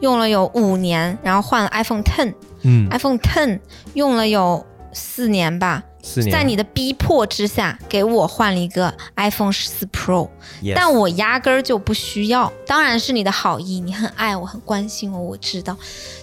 [0.00, 3.60] 用了有五年，然后换了 iPhone Ten，嗯，iPhone Ten
[3.94, 10.28] 用了有四年吧，四年，在你的逼迫之下，给我换了一个 iPhone 十四 Pro，
[10.74, 12.52] 但我压根儿就不需要。
[12.66, 15.76] 当然是你的好意，你很爱我，很关心我，我知道。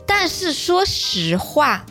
[0.05, 1.83] 但是说实话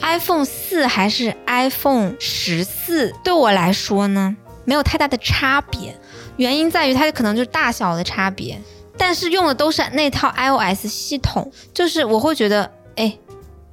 [0.00, 5.94] ，iPhone 四还是 iPhone 十四，对我来说呢，没有太大的差别。
[6.38, 8.58] 原因在于它可能就是大小的差别。
[8.98, 13.14] 但是用的都是那套 iOS 系统，就是我会觉得，哎，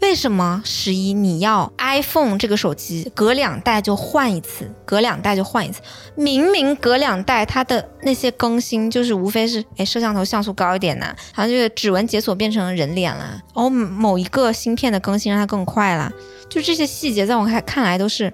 [0.04, 5.82] 为什么十一你要 iPhone 这个手机隔两代就换一次，隔两代就换一次？
[6.14, 16.12] 明明隔两代它的那些更新就是无非是，哎，摄像头像素高一点呐，好像就是指纹解锁变成人脸了，然后某一个芯片的更新让它更快了，
[16.50, 18.32] 就这些细节在我看看来都是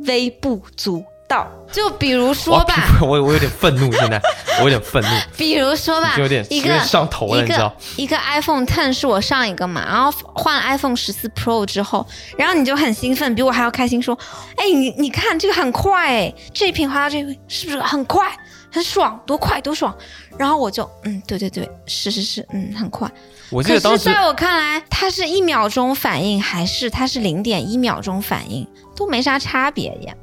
[0.00, 1.02] 微不足。
[1.28, 4.20] 道，就比如说吧， 我我有点愤怒，现在
[4.58, 5.08] 我有点愤怒。
[5.36, 7.74] 比如说吧，有点一个上头了，你知道？
[7.96, 12.06] 一个 iPhone Ten 是我上一个嘛，然后换了 iPhone 十四 Pro 之后，
[12.38, 14.16] 然后你就很兴奋，比我还要开心，说
[14.56, 18.30] ：“哎，你你看这个很快，哎，这一屏滑到这瓶是不是很快，
[18.76, 19.94] 很爽，多快多爽？”
[20.38, 23.10] 然后我就，嗯，对对对，是是是，嗯，很快。
[23.50, 28.66] 我记得当时在我看来，它是一秒钟反应，还是它是零点一秒钟反应？
[28.94, 30.14] 都没啥差别呀，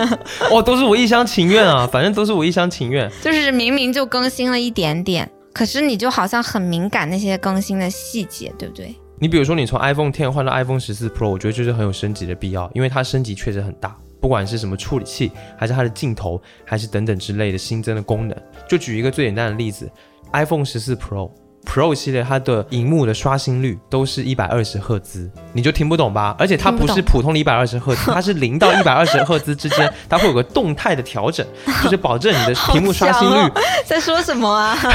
[0.50, 3.10] 哦，都是我一厢情愿啊，反正都是我一厢情愿。
[3.22, 8.94] 就是明明就更新了一点点，可是你就好像很敏感那些更新的细节，对不对？
[9.18, 18.36] 你比如说，你从 iPhone Ten 换到 iPhone 十四 Pro，我觉得就是很有升级的必要，因为它升级确实很大，不管是什么处理器，还是它的镜头，还是等等之类的新增的功能。
[18.68, 19.90] 就举一个最简单的例子
[20.32, 21.30] ，iPhone 十四 Pro。
[21.66, 26.34] Pro 系列它的荧幕的刷新率都是一百二十赫兹，你就听不懂吧？
[26.38, 31.46] 而且它不是普通的一百二十赫兹，它是零到 一百二十赫兹之间，它会有个动态的调整，
[31.82, 33.52] 就是保证你的屏幕刷新率。
[33.84, 34.78] 在说什么啊？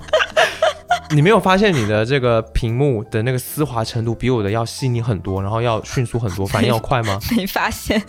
[1.12, 7.18] 你没有发现你的这个屏幕的那个丝滑程度比我的要细腻很多，然后要迅速很多，反应要快吗？
[7.36, 8.00] 没发现。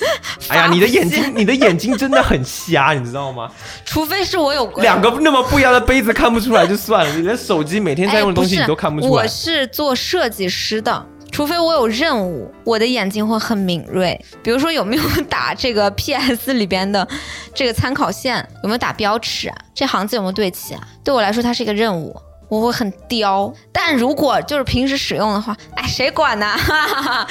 [0.50, 3.52] 哎呀，你的眼睛，你的眼睛真的很瞎，你知道吗？
[3.86, 9.12] 除非是我有两个那么不一样的杯子看不出来就算了，你连手机每天在用的东西你都看不出来。
[9.12, 14.20] 我是做设计师的，除非我有任务，我的眼睛会很敏锐。
[14.44, 17.08] 比如说有没有打这个 PS 里边的
[17.56, 19.58] 这个参考线，有没有打标尺啊？
[19.74, 20.88] 这行字有没有对齐啊？
[21.04, 22.16] 对我来说，它是一个任务。
[22.52, 23.52] 我会很刁。
[23.72, 26.54] 但如果就是平时使用的话，哎，谁管呢？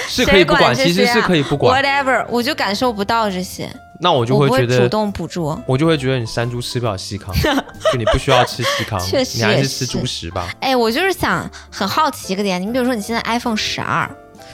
[0.08, 1.82] 是可以不管， 其实是可以不管。
[1.82, 5.62] Whatever，我就感受不到这些，那我就会会觉得主动捕捉。
[5.66, 7.30] 我就会觉得你山猪吃不了细糠，
[7.92, 10.48] 就你不需要吃细糠，确实你还是吃猪食吧。
[10.60, 14.10] 哎，我就是想很好奇一个点，你比如说你现在 iPhone 十二，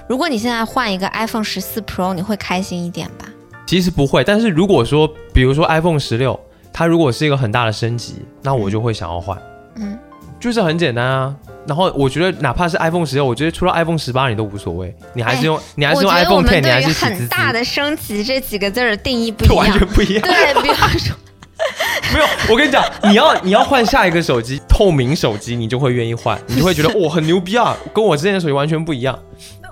[0.09, 3.27] 如果你现在换一个 iPhone 十四 Pro，你会开心一点吧？
[3.69, 6.39] 其实不会，但是如果说，比如说 iPhone 十六，
[6.73, 9.37] 它如果是一个很大的升级，那我就会想要换，
[9.75, 9.99] 嗯，
[10.47, 11.35] 就是很简单啊。
[11.67, 19.77] 然后我觉得哪怕是 iPhone 十六，我觉得除了 iPhone 十八你都无所谓，你还是用、你还是用 iPhone 们 Ten，你还是很大的升级这几个字儿的定义不一完样。
[19.77, 20.23] 全不一样。
[20.23, 21.17] 对，比方说，
[22.15, 29.19] 没有，我跟你讲，你要你要换下一个手机，透明手机，你就会愿意换，你就会觉得 哇很牛逼啊，跟我之前的手机完全不一样。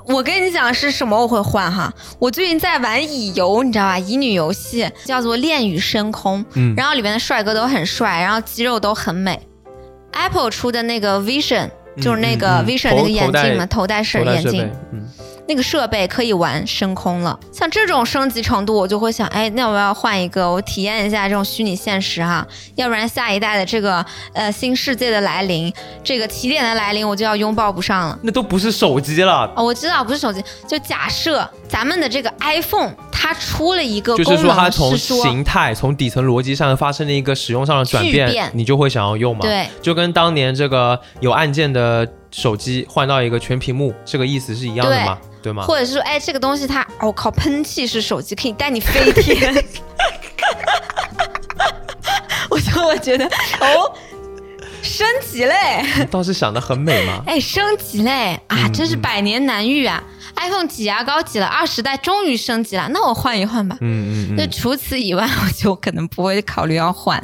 [0.07, 1.91] 我跟你讲是什么我会换哈。
[2.19, 3.99] 我最近在玩乙游，你知道吧？
[3.99, 9.41] 乙女游戏叫做《恋与深空》，嗯，然后里面的帅哥都很帅，然后肌肉都很美。
[10.15, 11.69] Apple 出的那个 Vision
[12.01, 15.09] 就是那个 Vision 头那个眼镜嘛，头头戴式眼镜，，嗯，
[15.47, 17.39] 那个设备可以玩升空了。
[17.53, 22.47] 像这种升级程度，我就会想，哎，那我要换一个，我体验一下这种虚拟现实哈。
[22.77, 28.19] 要不然下一代的这个呃新世界的来临，这个起点的来临，我就要拥抱不上了。
[28.23, 45.19] 那都不是手机了，哦，我知道不是手机，就假设咱们的这个 iPhone 它出了一个就是说它从形态、从底层逻辑上发生了一个使用上的转变，变你就会想要用嘛？，对就跟当年这个有按键的手机换到一个全屏幕，这个意思是一样的嘛？
[45.45, 45.63] 对吗？
[45.67, 49.55] 或者是说，哎，这个东西它，哦靠，喷气式手机可以带你飞天。
[52.51, 53.25] 我就我觉得，
[53.61, 53.93] 哦，
[54.83, 57.23] 升级嘞，倒是想的很美嘛。
[57.29, 60.03] 哎，升级嘞啊，嗯真是嗯百年难遇啊
[60.37, 63.77] ！iPhone 挤牙膏挤了二十代，终于升级了，那我换一换吧。
[63.81, 67.23] 嗯嗯嗯，那除此以外， 我就可能不会考虑要换。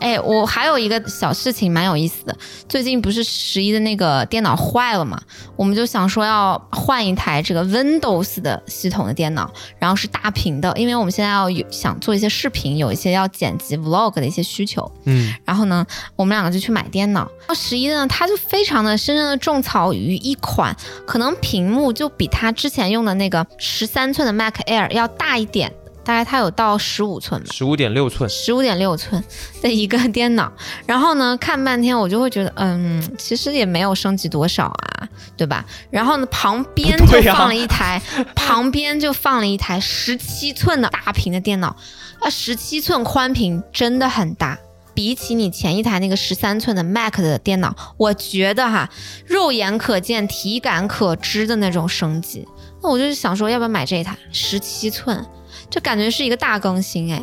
[0.00, 2.36] 哎，我还有一个小事情蛮有意思的，
[2.68, 5.20] 最近不是十一的那个电脑坏了嘛，
[5.56, 14.90] 我们就想说要换一台这个 Windows 的系统的电脑，然后是大屏的，因为我们现在要有想做一些视频，有一些要剪辑 Vlog 的一些需求。
[15.04, 17.28] 嗯然后呢，我们两个就去买电脑。
[17.54, 25.72] 十一呢，他就非常的深深的种草于一款可能屏幕就比他之前用的那个十三寸的 Mac Air 要大一点，
[26.06, 27.48] 大概它有到十五寸吧。
[27.52, 29.22] 十五点六寸，十五点六寸
[29.60, 30.50] 的一个电脑，
[30.86, 35.64] 然后呢，看半天我就会觉得，嗯，其实也没有升级多少啊，对吧？
[35.90, 38.00] 然后呢，旁边 就放了一台，
[38.36, 41.74] 旁边就放了一台十七寸的大屏的电脑，
[42.20, 44.56] 啊，十七寸宽屏真的很大。
[44.94, 48.88] 比起你前一台那个十三寸的 Mac 的电脑，我觉得哈，
[49.26, 52.48] 肉眼可见、体感可知的那种升级，
[52.82, 55.22] 那我就是想说，要不要买这一台十七寸？
[55.70, 57.22] 这感觉是一个大更新哎。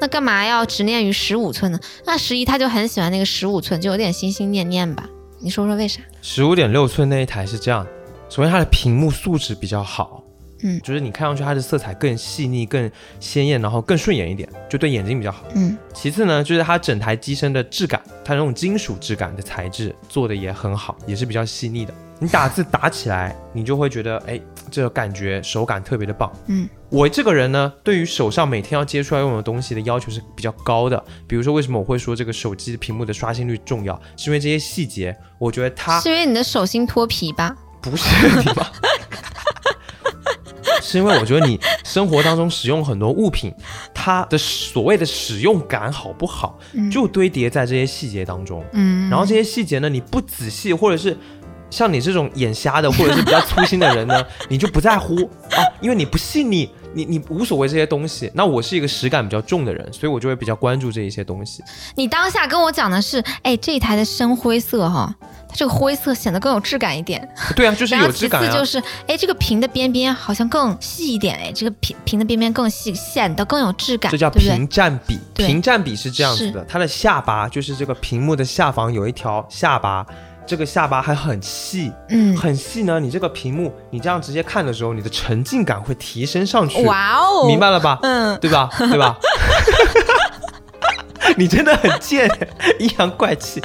[0.00, 1.80] 那干嘛要执念于十五寸呢？
[2.06, 5.08] 那十一他就很喜欢那个十五寸，就有点心心念念吧。
[5.40, 6.00] 你说说为啥？
[6.22, 7.84] 十五点六寸那一台是这样，
[8.28, 10.22] 首先它的屏幕素质比较好，
[10.62, 12.88] 嗯就是你看上去它的色彩更细腻、更
[13.18, 15.44] 鲜艳，然后更顺眼一点，就对眼睛比较好。
[15.54, 21.92] 嗯其次呢，就是它整台机身的质感，它那种金属质感的材质做的也很好，也是比较细腻的。
[22.20, 26.32] 你打字打起来，你就会觉得，哎，这个感觉手感特别的棒。
[26.46, 31.02] 嗯，我这个人呢，对于手上每天要接触要用的东西的要求是比较高的。
[31.28, 37.56] 比如说，为什么我会说这个手机屏幕的刷新率重要，是因为这些细节，我觉得它是因为你的手心脱皮吧？
[37.80, 38.04] 不是
[38.38, 38.72] 你吧？
[40.80, 43.52] 是因为我觉得你生活当中使用很多物品，
[43.92, 48.64] 它的所谓的使用感好不好，嗯就堆叠在这些细节当中。
[48.72, 51.16] 嗯，然后这些细节呢，你不仔细，或者是
[51.70, 55.14] 像你这种眼瞎的，或者是比较粗心的人呢， 你就不在乎
[55.50, 58.30] 啊，因为你不细腻，你你无所谓这些东西。
[58.34, 61.62] 那我是一个实感比较重的人，所以我就会比较关注这一些东西。
[61.94, 65.14] 你当下跟我讲的是，哎，这一台的深灰色哈，
[65.48, 67.28] 它这个灰色显得更有质感一点。
[67.54, 68.46] 对啊，就是有质感啊。
[68.50, 74.30] 次就是，哎，这个屏的边边好像更细一点，哎，这个屏屏的边边更细，显得更有质感，这叫？
[74.30, 80.06] 屏占比，对屏占比是这样子的，它的下巴就是这个屏幕的下方有一条下巴，
[80.48, 82.98] 这个下巴还很细，嗯，很细呢。
[82.98, 87.98] 你这个屏幕，你这样直接看的时候，你的沉浸感会提升上去，哇哦，明白了吧？
[88.02, 88.70] 嗯，对吧？
[88.78, 89.14] 对吧？
[91.36, 92.26] 你真的很贱，
[92.78, 93.62] 阴阳怪气。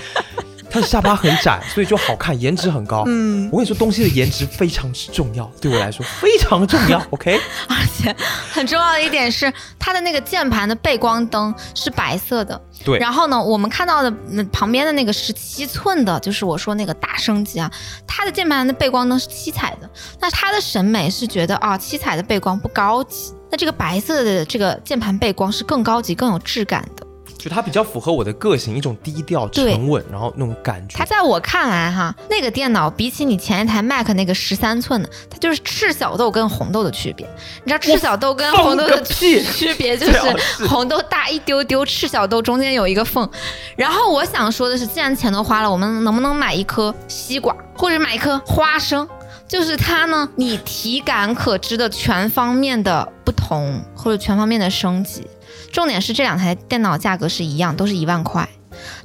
[0.74, 3.04] 它的下巴很窄，所以就好看，颜值很高。
[3.06, 7.00] 嗯，我跟你说，东西的颜值非常之重要，对我来说非常重要。
[7.12, 8.16] OK，而且
[8.52, 12.60] 很重要的一点是，它的那个键盘的背光灯是白色的。
[12.84, 17.72] 对然后呢，我们看到的那旁边的那个十七寸的，就是我说那个大升级啊，
[18.08, 19.88] 它的键盘的背光灯是七彩的。
[20.20, 27.06] 那他的审美是觉得啊，七彩的背光不高级，那这个白色的这个键盘背光是更高级、更有质感的。
[27.44, 31.04] 就它比较符合我的个性，一种低调、沉稳，然后那种感觉它。
[31.04, 37.28] 在我看来哈，那个电脑比起你前一台 Mac 那个十三寸的，它就是赤小豆跟红豆的区别。
[37.66, 40.18] 你知道赤小豆跟红豆的个屁区别 就是
[40.70, 43.30] 红豆大一丢丢，赤小豆中间有一个缝。
[43.76, 49.06] 然后我想说的是，既然钱都花了，我们能不能买一颗西瓜，或者买一颗花生？
[49.50, 55.28] 就是它呢，你体感可知的全方面的不同，或者全方面的升级。
[55.74, 58.48] 重点是这两台电脑价格是一样，都是一万块。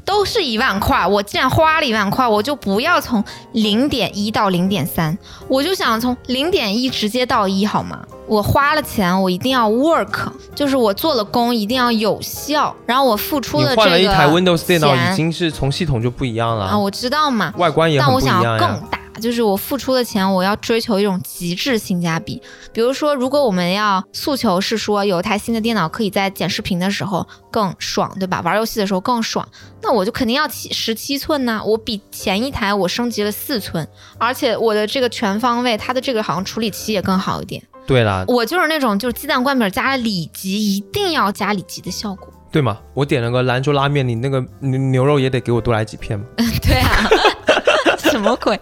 [0.03, 5.17] 都是一万块，我既然花了一万块，我就不要从零点一到零点三，
[5.47, 8.01] 我就想从零点一直接到一，好吗？
[8.27, 18.43] 我花了钱，我一定要 work，就是我做了工一定要有效，然后我付出你了这个换了一台 Windows 电脑，已经是从系统就不一样了，啊，我知道嘛，外观也很不一但我想。
[18.43, 22.41] 要更大，就是我付出的钱，我要追求一种极致性价比。
[22.73, 28.41] 比如说，如果我们要诉求是说有一台新的电脑可以在剪视频的时候更爽，对吧？
[28.43, 29.47] 玩游戏的时候更爽，
[29.83, 33.87] 那我就肯定要七十七寸呐、我比前一台我升级了四寸，
[34.19, 37.63] 而且我的这个全方位，它的这个好像处理器也更好一点。
[37.87, 42.33] 对啦，我就是那种就是鸡蛋灌饼加了里脊，一定要加里脊的效果。
[42.51, 46.25] 对吗，我点了个兰州拉面，你那个牛牛肉也得给我多来几片嘛，
[46.63, 47.09] 对啊，
[48.11, 48.59] 什么鬼？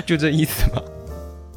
[0.06, 0.82] 就这意思嘛。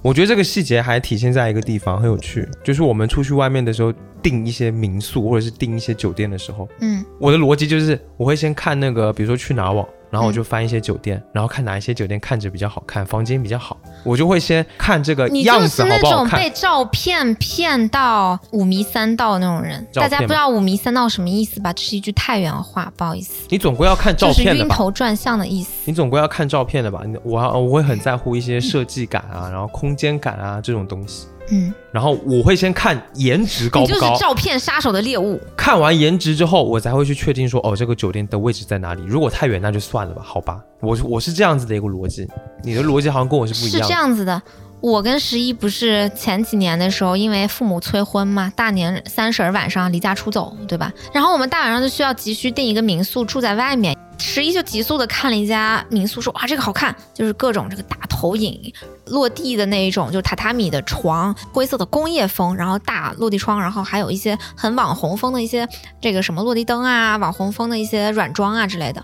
[0.04, 16.52] 我觉得这个细节还体现在一个地方，很有趣，就是我们出去外面的时候订一些民宿或者是订一些酒店的时候，嗯，我的逻辑就是我会先看那个，比如说去哪儿网，然后我就翻一些酒店，然后看哪一些酒店看着比较好看，房间比较好，我就会先看这个你样子就是那好不好看种被。
[16.52, 19.88] 照片骗到五迷三道那种人。
[19.94, 21.72] 大家不知道五迷三道什么意思吧？
[21.74, 24.68] 这是一句太原话，不好意思，你总归要看照就是片的吧？
[24.68, 25.72] 晕头转向的意思。
[25.86, 27.02] 你总归要看照片的吧？
[27.24, 31.28] 我要我会很在乎一些设计感啊，然后空间感啊这种东西。
[31.50, 35.40] 嗯，然后我会先看颜值高你就是不高，照片杀手的猎物。
[35.58, 39.04] 看完颜值之后，我才会去确定说，哦，这个酒店的位置在哪里。
[39.06, 40.62] 如果太远，那就算了吧，好吧。
[40.80, 42.28] 我我是这样子的一个逻辑，
[42.64, 44.42] 你的逻辑好像跟我是不一样是这样子的。
[44.80, 50.92] 我跟十一不是前几年的时候，因为父母催婚嘛，大年三十儿晚上离家出走，对吧？
[51.14, 53.96] 然后我们大晚上就需要急需订一个民宿住在外面。
[54.18, 58.74] 十一就急速的看了一家民宿，说哇这个好看，就是各种这个大投影、
[59.12, 65.68] 落地的那一种，就是榻榻米的床，灰色的工业风，然后大落地窗，然后还有一些很网红风的一些
[66.02, 69.04] 这个什么落地灯啊，网红风的一些软装啊之类的。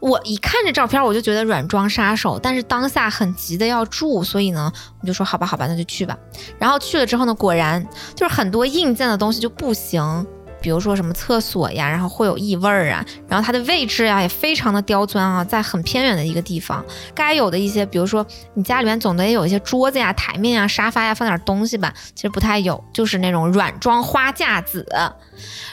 [0.00, 6.18] 我一看这照片，我就觉得软装杀手，但是当下很急的要住，所以呢，我就说好吧，好吧，那就去吧。
[6.58, 10.26] 然后去了之后呢，果然就是很多硬件的东西就不行。
[10.64, 16.82] 比如说什么厕所呀，然后会有异味儿啊，然后它的位置呀也非常的刁钻啊，在很偏远的一个地方，
[17.14, 24.88] 该有的一些，比如说你家里面总得有一些桌子呀、台面呀、沙发呀，放点东西吧，其实不太有，就是那种软装花架子。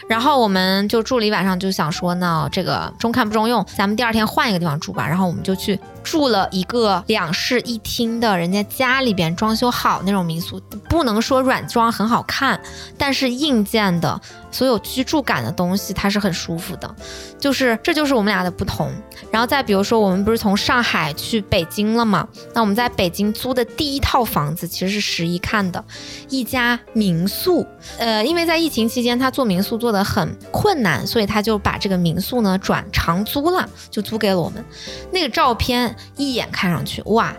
[0.10, 5.08] 然后我们就住了一晚上，就想说呢，这个中看不中用，咱们第二天换一个地方住吧。
[5.08, 12.60] 然后我们就去住了一个两室一厅的，人家家里边装修好那种民宿，不能说软装很好看，
[12.98, 14.20] 但是硬件的
[14.52, 16.96] 所有居住感的东西，它是很舒服的。
[17.40, 18.92] 就是这就是我们俩的不同。
[19.32, 22.28] 然后再比如说，我们不是从上海去北京了吗？
[22.54, 25.84] 那我们在北京租的第一套房子其实是十一看的，
[26.30, 27.66] 一家民宿。
[27.98, 34.64] 呃，因为在疫情期间，他做民宿做的很困难，所以他就把这个民宿呢转长租了，就租给了我们。
[35.12, 37.34] 那个照片一眼看上去，哇！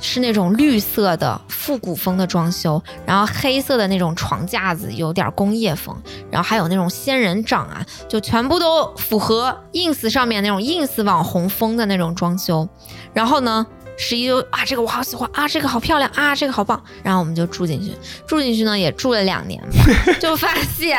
[0.00, 5.92] 是那种绿色的复古风的装修，然后黑色的那种床架子，有点工业风，
[6.30, 12.68] 然后还有那种仙人掌啊，就全部都符合 ins 上面那种 ins 网红风的那种装修。
[13.12, 13.66] 然后呢，
[13.98, 16.80] 十一就啊，这个我好喜欢啊，这个好漂亮啊，这个好棒。
[17.02, 17.92] 然后我们就住进去，
[18.26, 19.60] 住进去呢也住了两年，
[20.20, 20.98] 就发现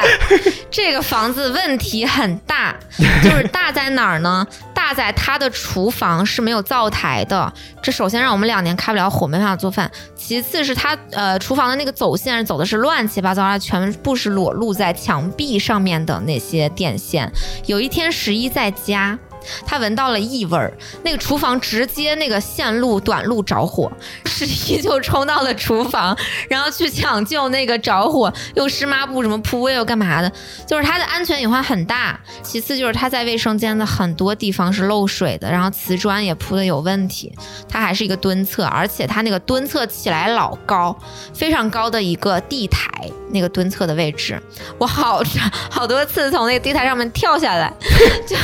[0.70, 2.76] 这个房子问题很大，
[3.24, 4.46] 就是大在哪儿呢？
[4.76, 9.90] 大在它的厨房是没有灶台的，这首先让我们两年开不了火，没办法做饭。
[10.16, 17.32] 其次是它呃厨房的那个走线走的是乱七八糟，啊全部是裸露在墙壁上面的那些电线。
[17.66, 19.18] 有一天十一在家。
[19.66, 20.72] 他闻到了异味儿，
[21.04, 23.92] 那个厨房直接那个线路短路着火，
[24.26, 26.18] 十一就冲到了厨房，
[26.50, 30.32] 然后去抢救那个着火，用湿抹布什么扑位又干嘛的，
[30.68, 32.20] 就是它的安全隐患很大。
[32.42, 37.34] 其次就是它在卫生间的很多地方是漏水的，然后瓷砖也铺的有问题，
[37.68, 40.96] 它还是一个蹲厕，而且它那个蹲厕起来老高，
[41.34, 42.90] 非常高的一个地台，
[43.32, 44.42] 那个蹲厕的位置，
[44.78, 45.22] 我好
[45.70, 47.72] 好多次从那个地台上面跳下来，
[48.28, 48.36] 就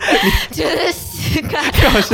[0.52, 1.62] 觉得膝盖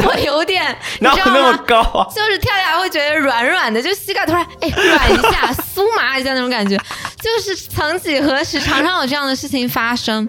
[0.02, 1.56] 会有点， 你知道吗？
[1.66, 2.06] 高啊？
[2.14, 6.76] 就是跳下来会觉得软软的，就膝盖突然哎软一下，酥麻一下那种感觉，
[7.20, 10.28] 就是曾几何时常常有这样的事情发生。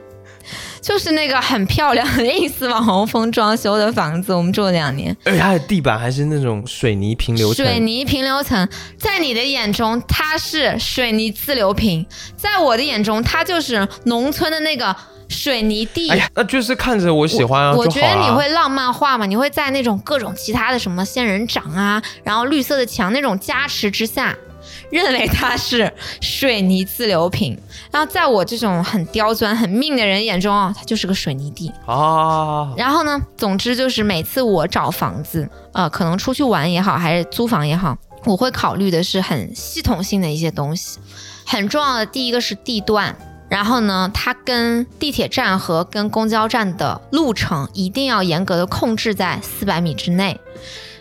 [0.79, 5.17] 就是那个很漂亮的 ins 网红风装修的房子，我们住了两年。
[5.25, 12.05] 而且它的地板还是那种水泥平流层，水泥平流层，在你的眼中它是水泥自流平，
[12.37, 14.95] 在我的眼中它就是农村的那个
[15.27, 16.09] 水泥地。
[16.09, 19.25] 哎呀，那就是看着我喜欢啊，我觉得你会浪漫化嘛？
[19.25, 24.35] 你会在那种各种其他的什么仙人掌啊，然后绿色的墙那种加持之下，
[24.89, 27.57] 认为它是水泥自流平。
[27.91, 31.71] 然后在我这种很刁钻、很命的人眼中啊，它就是个水泥地。
[31.85, 40.99] 啊，然后呢，总之就是每次我找房子，呃，可能出去玩也好，还是租房也好，我会考虑的是很系统性的一些东西。
[41.45, 43.15] 很重要的第一个是地段，
[43.49, 50.39] 然后呢，它跟地铁站和跟公交站的路程一定要严格的控制在四百米之内，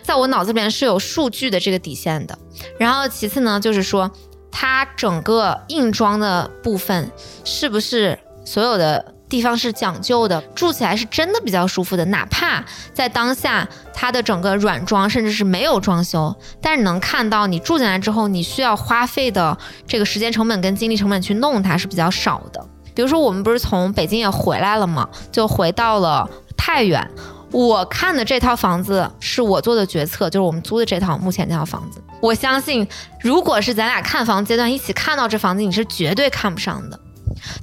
[0.03, 2.37] 在我脑子里面是有数据的这个底线的。
[2.77, 4.11] 然后其次呢，就是说
[4.51, 7.11] 它整个硬装的部分
[7.43, 12.63] 是不是所有的地方是讲究的，住起来是真的比较舒服的，哪怕
[12.93, 19.57] 在当下它的整个软装甚至是没有装修，但是能看到你住进来之后，你需要花费的
[19.87, 22.65] 这个时间成本跟精力成本去弄它是比较少的。
[22.93, 27.09] 比如说我们不是从北京也回来了嘛，就回到了太原。
[27.51, 32.01] 我看的这套房子是我做的决策，就是我们租的这套目前这套房子。
[32.21, 32.87] 我相信，
[33.21, 36.99] 如果是咱俩看房阶段一起看到这房子，你是绝对看不上的。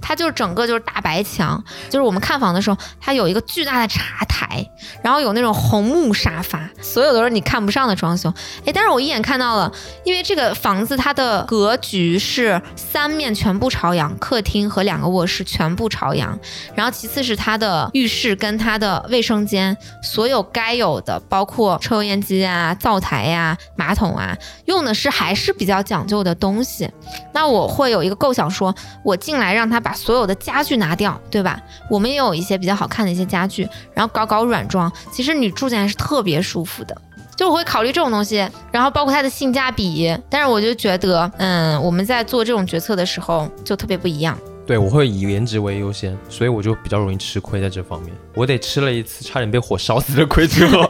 [0.01, 4.65] 它就是整个就是大白墙，就是我们看房的时候，它有一个巨大的茶台，
[5.03, 8.33] 然后有那种红木沙发，所有都是你看不上的装修。
[8.65, 9.73] 哎，但是我一眼看到了，
[10.05, 16.39] 因为这个房子它的格局是三面全部朝阳，客厅和两个卧室全部朝阳，
[16.75, 26.91] 然后其次是它的浴室跟它的卫生间，所有该有的，包括抽油烟机啊、灶台呀、马桶啊，用的是还是比较讲究的东西。
[27.33, 28.75] 那我会有一个构想说，
[29.05, 31.61] 我进来让他把所有的家具拿掉，对吧？
[31.89, 36.97] 我们也有一些比较好看的一些家具，然后搞搞软装，其实你住进来是特别舒服的。
[37.35, 44.39] 就我会考虑这种东西，然后包括它的性价比，但是我就觉得，嗯，我们在做这种决策的时候就特别不一样。
[44.65, 48.13] 对我会以颜值为优先，所以我就比较容易吃亏在这方面。
[48.35, 50.89] 我得吃了一次差点被火烧死的亏之后，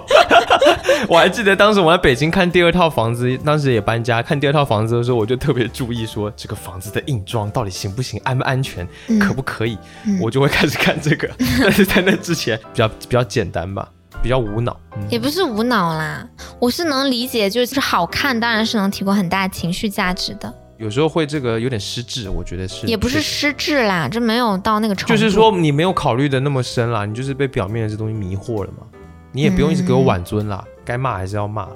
[1.09, 9.77] 我还记得当时我在北京看第二套房子，当时也搬家，看第二套房子的时候，我就特别注意说这个房子的硬装到底行不行，安不安全，嗯可不可以，
[10.07, 11.29] 嗯我就会开始看这个。
[11.61, 13.89] 但是在那之前比较比较简单吧，
[14.23, 14.79] 比较无脑。
[14.97, 16.27] 嗯也不是无脑啦，
[16.61, 25.13] 我是能理解，就是好看，当然是能提供很大情绪价值的，有时候会这个有点失智，我觉得是，也不是失智啦，这没有到那个程度。
[25.13, 28.87] 就是说你没有考虑的那么深啦，你就是被表面的这东西迷惑了嘛。
[29.35, 31.69] 你也不用一直给我挽尊啦，该骂还是要骂。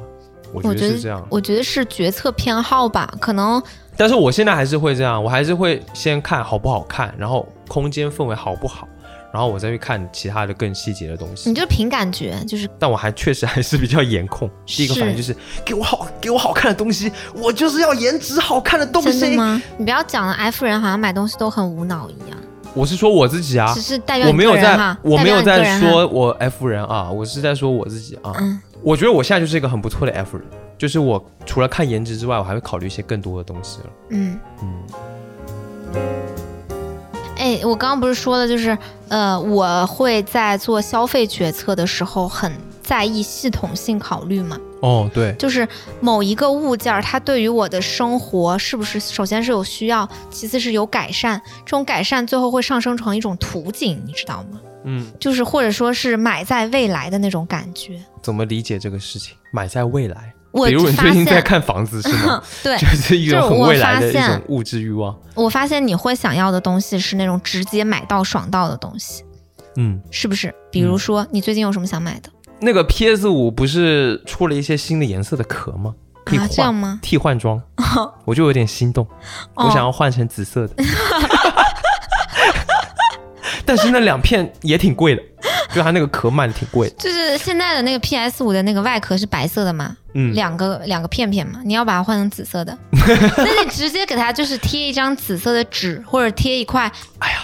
[0.52, 3.60] 我觉得得是这样，我觉得是决策偏好吧，可能
[3.96, 8.86] 但是我现在还是会这样，我还是会先看好不好看，然后空间氛围好不好，
[9.32, 11.54] 然后我再去看其他的更细节的东西你。
[11.54, 15.34] 就凭感觉，就是但我还确实还是比较颜控，第一个反应就是
[15.64, 19.18] 给我好给我好看的东西，我就是要颜值好看的东西。
[19.18, 19.60] 真的吗？
[19.76, 22.38] 你不要讲了，F 人好像买东西都很无脑一样，
[22.72, 28.32] 我是说我自己啊只，是代表我没有在我没有在说我 F 人啊，我是在说我自己啊。
[28.38, 30.46] 嗯，我觉得我现在就是一个很不错的 F 人，
[30.78, 33.86] 就是我除了看颜值之外，我还会考虑一些更多的东西了。
[34.10, 34.82] 嗯，嗯，
[37.36, 38.76] 哎，我刚刚不是说了，就是
[39.08, 42.52] 呃，我会在做消费决策的时候很
[42.82, 45.66] 在意系统性考虑嘛，哦，对，就是
[46.00, 54.60] 某一个物件儿，它对于我的生活是不是首先是有需要，其次是有改善，这种改善最后会上升成一种图景，你知道吗？
[54.84, 58.00] 嗯，就是或者说是买在未来的那种感觉。
[58.22, 59.34] 怎么理解这个事情？
[59.50, 62.42] 买在未来，我比如你最近在，看房子是吗？
[62.62, 65.18] 对 就是一种未来的一种物质欲望。
[65.34, 69.24] 我发现你会想要的东西是那种直接买到爽到的东西，
[69.76, 70.54] 嗯，是不是？
[70.70, 72.28] 比如说，你最近有什么想买的
[72.60, 75.94] 那个 PS 五不是出了一些新的颜色的壳吗？
[76.24, 76.48] 可以啊？
[76.50, 76.98] 这样换吗？
[77.02, 77.60] 替换装，
[78.24, 79.06] 我就有点心动，
[79.54, 80.74] 我哦想要换成紫色的。
[83.64, 85.22] 但是那两片也挺贵的，
[85.74, 86.94] 就它那个壳卖的挺贵的。
[86.96, 97.38] 就是现在的那个 PS 五的那个外壳是白色的嘛，嗯，两个两个片片嘛，你要把它换成紫色的， 那你直接给它就是贴一张紫色的纸，或者贴一块，哎呀，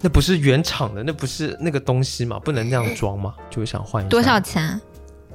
[0.00, 4.08] 那不是原厂的，那不是那个东西嘛，不能那样装嘛，就想换一下。
[4.08, 4.38] 多少？
[4.40, 4.80] 钱？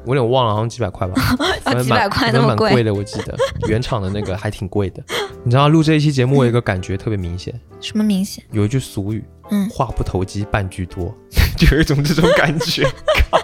[0.05, 1.13] 我有点忘了，好像几百块吧。
[1.81, 3.35] 几百块那么贵蛮贵的，我记得
[3.67, 5.01] 原厂的那个还挺贵的。
[5.45, 8.43] 你知道录这一期节目，我有一个感觉特别明显，什么明显？
[8.51, 11.13] 有一句俗语，嗯话不投机半句多，
[11.57, 12.83] 就有一种这种感觉。
[13.31, 13.39] 靠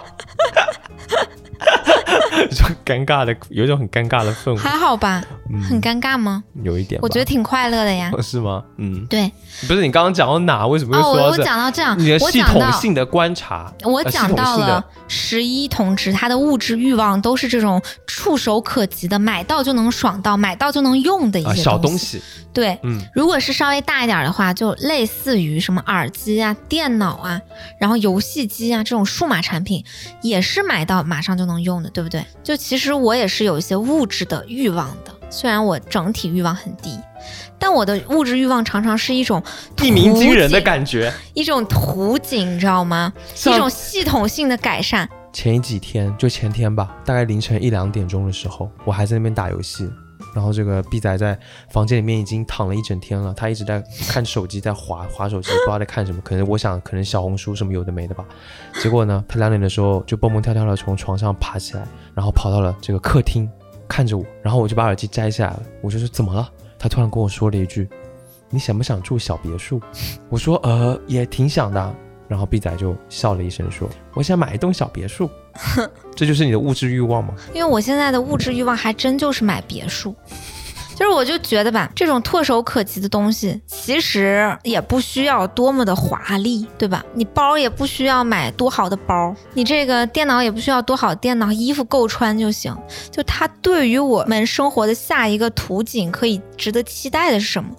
[2.50, 4.58] 有一种尴尬的，有一种很尴尬的氛围。
[4.58, 5.22] 还好吧？
[5.52, 6.42] 嗯很尴尬吗？
[6.62, 8.10] 有一点，我觉得挺快乐的呀。
[8.22, 8.62] 是吗？
[8.78, 9.30] 嗯，对，
[9.66, 10.66] 不是你刚刚讲到哪？
[10.66, 11.44] 为什么又哦，我我说到这？
[11.44, 22.22] 讲到这样，你的系统性的观察，我呃讲到了十一同志，他的物质欲望都是这种触手可及的，买到就能爽到，买到就能用的一啊些东小东西，
[22.52, 27.40] 对，嗯，如果是稍微大一点的话，就类似于什么耳机啊、电脑啊，
[27.78, 29.84] 然后游戏机啊这种数码产品，
[30.22, 32.24] 也是买到马上就能用的，对不对？
[32.50, 36.98] 就其实我也是有一些物质的欲望的，虽然我整体欲望很低，
[37.60, 39.40] 但我的物质欲望常常是一种
[39.80, 41.12] 一鸣惊人的感觉。
[41.32, 43.12] 一种图景，你知道吗？
[43.46, 45.08] 一种系统性的改善。
[45.32, 49.88] 前几天，就前天吧，大概凌晨一两点钟的时候，我还在那边打游戏，
[50.34, 51.38] 然后这个 B 仔在
[51.70, 58.24] 房间里面已经躺了一整天了，他一直在看手机，在划 划手机，不知道在看什么，可能我想可能小红书什么有的没的吧。
[58.82, 63.50] 结果呢，他两点的时候就蹦蹦跳跳的从床上爬起来，然后跑到了这个客厅，
[63.88, 66.50] 看着我，然后我就把耳机摘下来了，我就说怎么了？
[66.78, 67.88] 他突然跟我说了一句
[68.48, 69.80] ：“你想不想住小别墅？”
[70.30, 71.94] 我说：“呃，也挺想的。”
[72.30, 75.28] 然后 B 仔就笑了一声说：“我想买一栋小别墅。
[76.14, 77.34] ”这就是你的物质欲望吗？
[77.52, 80.14] 因为我现在的物质欲望还真就是买别墅，
[80.94, 87.04] 就是我就觉得吧，这种唾手可及的东西，其实也不需要多么的华丽，对吧？
[87.14, 92.72] 你包也不需要买多好的包，你这个电脑也不需要多好电脑，衣服够穿就行。
[93.10, 97.70] 就它对于我们生活的下一个图景，可以值得期待的是什么？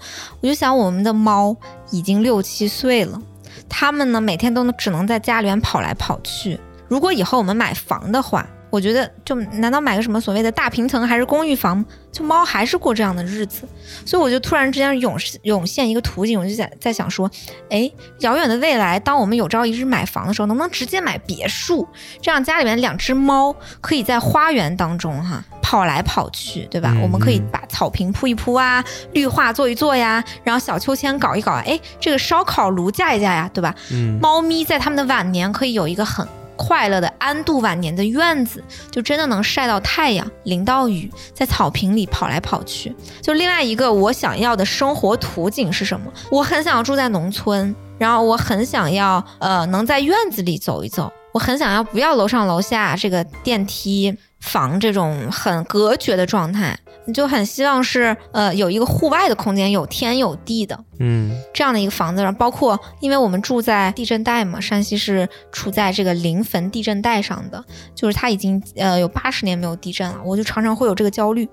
[0.41, 1.55] 我就想我们的猫
[1.91, 3.21] 已经六七岁了，
[3.69, 6.59] 他们呢每天都能只能在家里面跑来跑去。
[6.87, 11.85] 如果以后我们买房的话，我觉得就难道买个什么所谓的大平层还是公寓房？
[12.11, 13.61] 就猫还是过这样的日子，
[14.05, 17.29] 所以我就突然之间涌涌现一个图景，我就在在想说，
[17.69, 21.87] 哎，遥远的未来，当我们有朝一日买房的时候，能不能直接买别墅？
[22.21, 26.91] 这样家里面两只猫可以在花园当中哈跑来跑去，对吧？
[26.93, 33.73] 嗯我们可以嗯把草坪铺一铺啊，绿化做一做呀，然后小秋千搞一搞，哎，这个烧烤炉架一架呀，对吧？
[33.93, 36.27] 嗯，猫咪在它们的晚年可以有一个很
[36.61, 42.95] 快乐的安度晚年的院子，就真的能晒到太阳、淋到雨，在草坪里跑来跑去。
[43.19, 46.11] 就另外一个我想要的生活图景是什么？
[46.29, 56.77] 我很想要住在农村，然后我很想要呃能在院子里走一走，我很想要不要楼上楼下这个电梯房这种很隔绝的状态。
[57.05, 67.63] 你就很希望是呃有一个户外的空间，有天有地的，嗯这样的一个房子，然后包括因为我们住在地震带嘛，山西是处在这个临汾地震带上的，
[67.95, 71.49] 就是它已经呃有八十年没有地震了，我就常常会有这个焦虑。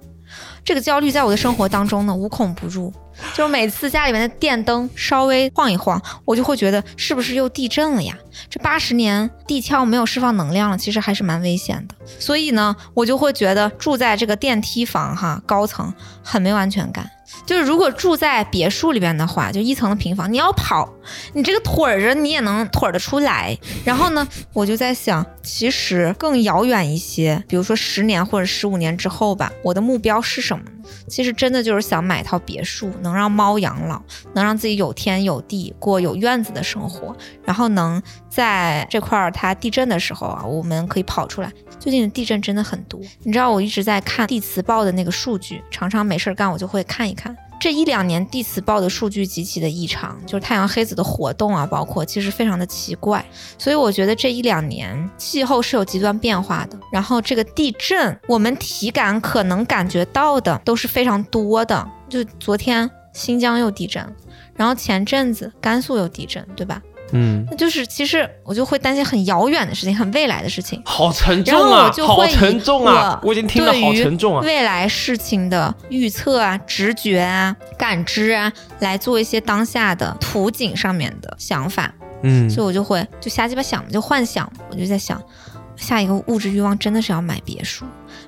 [0.65, 2.93] 这个焦虑在我的生活当中呢无孔不入，
[3.35, 8.17] 就每次家里面的电灯稍微晃一晃，我就会觉得是不是又地震了呀？
[8.51, 11.95] 这八十年地壳没有释放能量了，其实还是蛮危险的。
[12.19, 17.11] 所以呢，我就会觉得住在这个电梯房哈高层很没有安全感。
[17.45, 20.89] 就是如果住在别墅里边的话，就一层的平房，你要跑，
[21.35, 23.57] 你这个腿儿着你也能腿儿得出来。
[23.85, 30.65] 然后呢，我就在想，其实更遥远一些，比如说十年或者十五年之后吧，我的目标是什么？
[31.09, 34.03] 其实真的就是想买套别墅，能让猫养老，
[34.35, 41.53] 能让自己有天有地过有院子的生活，然后能在这块儿它地震的时候啊，我们可以跑出来。
[41.79, 47.37] 最近的地震真的很多，你知道我一直在看地磁报的那个数据，常常没事儿干我就会看一看。
[47.61, 53.25] 这一两年地磁暴的数据极其的异常，就是太阳黑子的活动啊，包括其实非常的奇怪，
[53.59, 56.79] 所以我觉得这一两年气候是有极端变化的。
[56.93, 64.15] 然后这个地震，我们体感可能感觉到的都是非常多的，就昨天新疆又地震，
[64.55, 66.81] 然后前阵子甘肃又地震，对吧？
[67.13, 70.81] 嗯，那就是其实我就会担心很遥远的事情，很未来的事情。
[70.85, 73.19] 好沉重啊好沉重啊！
[73.23, 74.43] 我我已经听得好沉重啊。
[74.45, 81.93] 未来事情的预测啊、直觉啊、感知啊，来做一些当下的图景上面的想法，
[82.23, 85.21] 嗯，所以我就会就瞎鸡巴想，就幻想，我就在想，
[85.77, 87.85] 下一个物质欲望真的是要买别墅，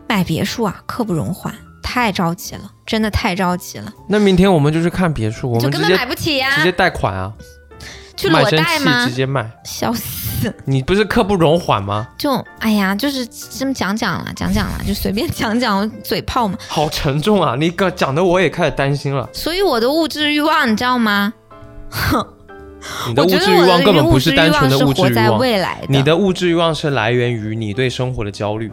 [0.09, 7.33] 买别墅啊，刻不容缓，太着急了，真的太着急了，那明天我们就去看别墅，我就根本们直接买不起呀、直接贷款啊，
[8.21, 9.15] 去裸贷吗直？
[9.15, 9.51] 接卖。
[9.65, 10.53] 笑死！
[10.65, 12.07] 你不是刻不容缓吗？
[12.19, 16.57] 就哎呀，就是这么讲讲了，讲讲了，就随便讲讲，嘴炮嘛。
[16.69, 17.55] 好沉重啊！
[17.59, 19.29] 你个讲的我也开始担心了。
[19.33, 21.33] 所以我的物质欲望，你知道吗？
[23.09, 25.87] 你的物质欲望根本不是单纯望是活在物质欲望，未来的。
[25.89, 28.73] 你的物质欲望是来源于你对生活的焦虑，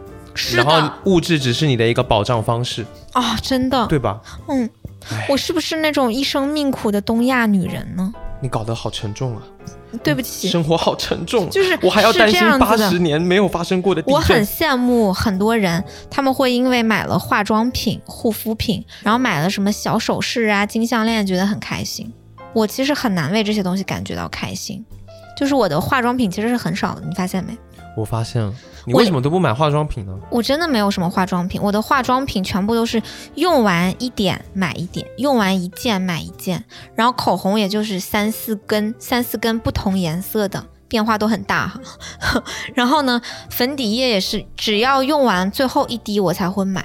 [0.54, 4.18] 然后物质只是你的一个保障方式，啊、真的，对吧？
[4.48, 4.70] 嗯，
[5.28, 8.10] 我是不是那种一生命苦的东亚女人呢？
[8.40, 9.42] 你搞得好沉重啊！
[10.02, 14.44] 对不起，生活好沉重，就是我还要担心八十年没有发生过的地我很。
[14.46, 22.12] 羡慕很多人，他们会因为买了化妆品、护肤品，然后买了什么小首饰啊、金项链，觉得很开心。
[22.52, 24.84] 我其实很难为这些东西感觉到开心，
[25.36, 27.56] 就是我的化妆品其实是很少的，你发现没？
[27.98, 30.12] 我发现了，你为什么都不买化妆品呢？
[30.30, 33.02] 我真的没有什么化妆品，我的化妆品全部都是
[33.34, 40.64] 用完一点买一点，用完一件买一件，然后口红也就是三四根，三四根不同颜色的。
[40.90, 42.42] 变化都很大哈，
[42.74, 43.20] 然后呢，
[43.50, 46.82] 粉底液也是，只要用完最后一滴我才会买，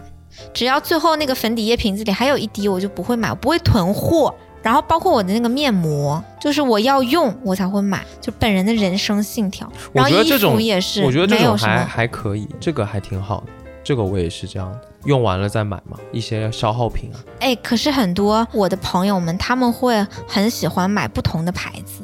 [0.54, 4.36] 只要最后那个粉底液瓶子里还有一滴，我就不会买，我不会囤货。
[4.64, 9.72] 然后包括我的那个面膜，就是我要用我才会买，就本人的人生信条。
[9.92, 13.48] 然后衣服也是，我觉得这种还还可以，这个还挺好的，
[13.84, 17.20] 这个我也是这样的，用完了再买嘛，一些消耗品啊。
[17.42, 22.02] 哎，可是很多我的朋友们，他们会很喜欢买不同的牌子，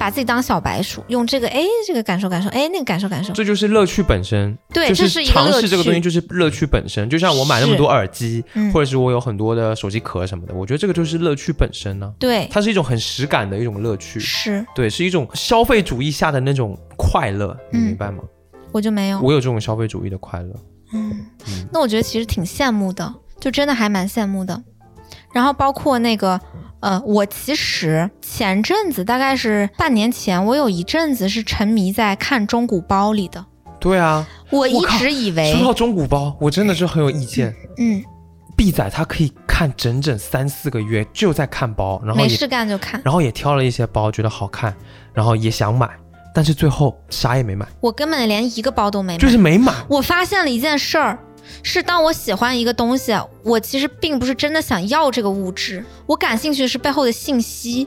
[0.00, 3.34] 把自己当小白鼠，用这个哎这个感受感受，哎那个感受感受。
[3.34, 5.50] 这就是乐趣本身，对，就这是一个乐趣。
[5.52, 7.10] 尝试这个东西就是乐趣本身。
[7.10, 18.24] 就像我买那么多耳机，嗯或者是我有很多的手机壳什么的，我觉得这个就是乐趣本身呢、对，它是一种很实感的一种乐趣，是对，是一种消费主义下的那种快乐，你嗯明白吗？
[18.72, 19.20] 我就没有。
[19.20, 20.54] 我有这种消费主义的快乐，
[20.94, 21.10] 嗯
[21.46, 24.62] 嗯，那我觉得其实挺羡慕的，就真的还蛮羡慕的。
[25.34, 26.40] 然后包括那个，
[26.80, 33.44] 呃，我其实前阵子大概是半年前，我有一阵子是沉迷在看中古包里的。
[33.78, 34.26] 对啊。
[34.50, 37.54] 我一直以为说，到中古包，我真的是很有意见。
[37.78, 38.02] 嗯，
[38.56, 43.00] 毕仔他可以看整整三四个月，就在看包，然后没事干就看。
[43.04, 44.74] 然后也挑了一些包，觉得好看，
[45.14, 45.88] 然后也想买，
[46.34, 49.18] 但是最后啥也没买，我根本连一个包都没买。
[49.18, 49.72] 就是没买。
[49.88, 51.16] 我发现了一件事儿，
[51.62, 57.86] 是当我喜欢一个东西，我其实并不是真的想要这个物质，我感兴趣的是背后的信息。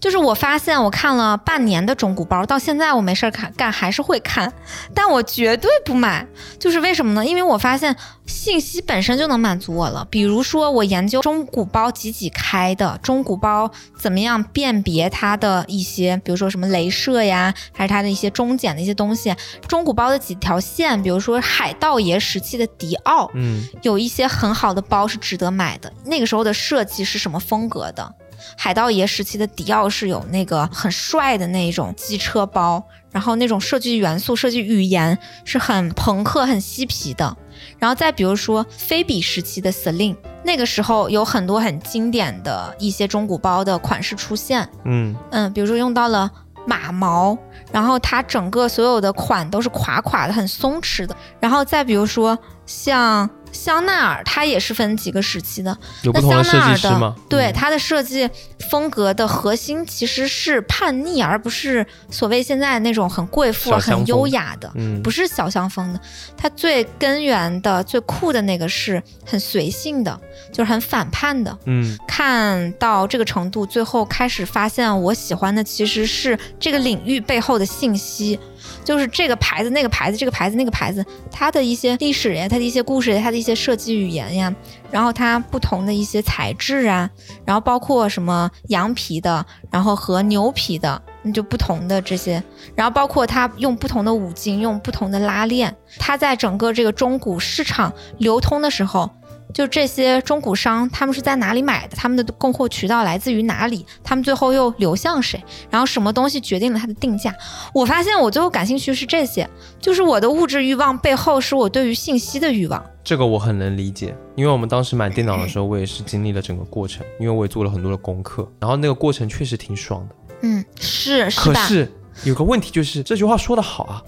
[0.00, 4.52] 就是我发现，我看了半年的中古包，到现在我没事儿看干还是会看，
[4.94, 6.26] 但我绝对不买。
[6.58, 7.24] 就是为什么呢？
[7.24, 7.94] 因为我发现
[8.26, 10.06] 信息本身就能满足我了。
[10.10, 19.34] 比如说，我研究中古包几几开的，中古包怎么样辨别它的一些，比如说什么镭射呀，还是它的一些中简的一些东西。
[19.66, 25.92] 中古包的几条线，比如说海盗爷时期的迪奥，嗯，有一些很好的包是值得买的。
[26.04, 28.14] 那个时候的设计是什么风格的？
[28.56, 37.36] 海盗爷时期的迪奥是有那个很帅的那种机车包，然后那种设计元素、设计语言是很朋克、很嬉皮的。
[37.78, 46.30] 然后再比如说菲比时期的 Celine，那个时候有很多很经典的一些中古包的款式出现，嗯，嗯，比如说用到了
[46.66, 47.36] 马毛，
[47.72, 51.16] 然后它整个所有的款都是垮垮的、很松弛的。
[51.40, 52.38] 然后再比如说
[52.68, 55.76] 像香奈儿，它也是分几个时期的。
[56.02, 57.14] 有不那同的设香奈儿的计师吗？
[57.16, 58.28] 嗯对它的设计
[58.70, 64.70] 风格的核心其实是叛逆，而不是所谓现在那种很贵妇、很优雅的。
[64.74, 66.00] 嗯，不是小香风的，
[66.36, 70.18] 它最根源的、最酷的那个是很随性的，
[70.52, 71.56] 就是很反叛的。
[71.64, 78.38] 嗯，看到这个程度，最后开始发现我喜欢的其实是这个领域背后的信息，
[78.84, 84.54] 就是这个牌子、那个牌子、这个牌子、那个牌子，它的一些历史呀，它的一些故事呀，它的一些设计语言呀，
[84.90, 87.08] 然后它不同的一些材质啊，
[87.44, 92.42] 然后包括什么羊皮的，然后和牛皮的，那就不同的这些，
[92.74, 99.10] 然后包括它用不同的五金，用不同的拉链，它在整个这个中古市场流通的时候。
[99.54, 101.96] 就这些中古商，他们是在哪里买的？
[101.96, 103.84] 他们的供货渠道来自于哪里？
[104.04, 105.42] 他们最后又流向谁？
[105.70, 107.34] 然后什么东西决定了它的定价？
[107.72, 109.48] 我发现我最后感兴趣是这些，
[109.80, 112.84] 就是我的物质欲望背后是我对于信息的欲望。
[113.02, 120.14] 这个我很能理解，因为我们当时买电脑的 时候，我也是经历了整个过程，因为我也做了很多的功课，然后那个过程确实挺爽的。
[120.42, 121.54] 嗯，是是吧？
[121.54, 121.90] 可是
[122.24, 124.02] 有个问题就是这句话说的好啊，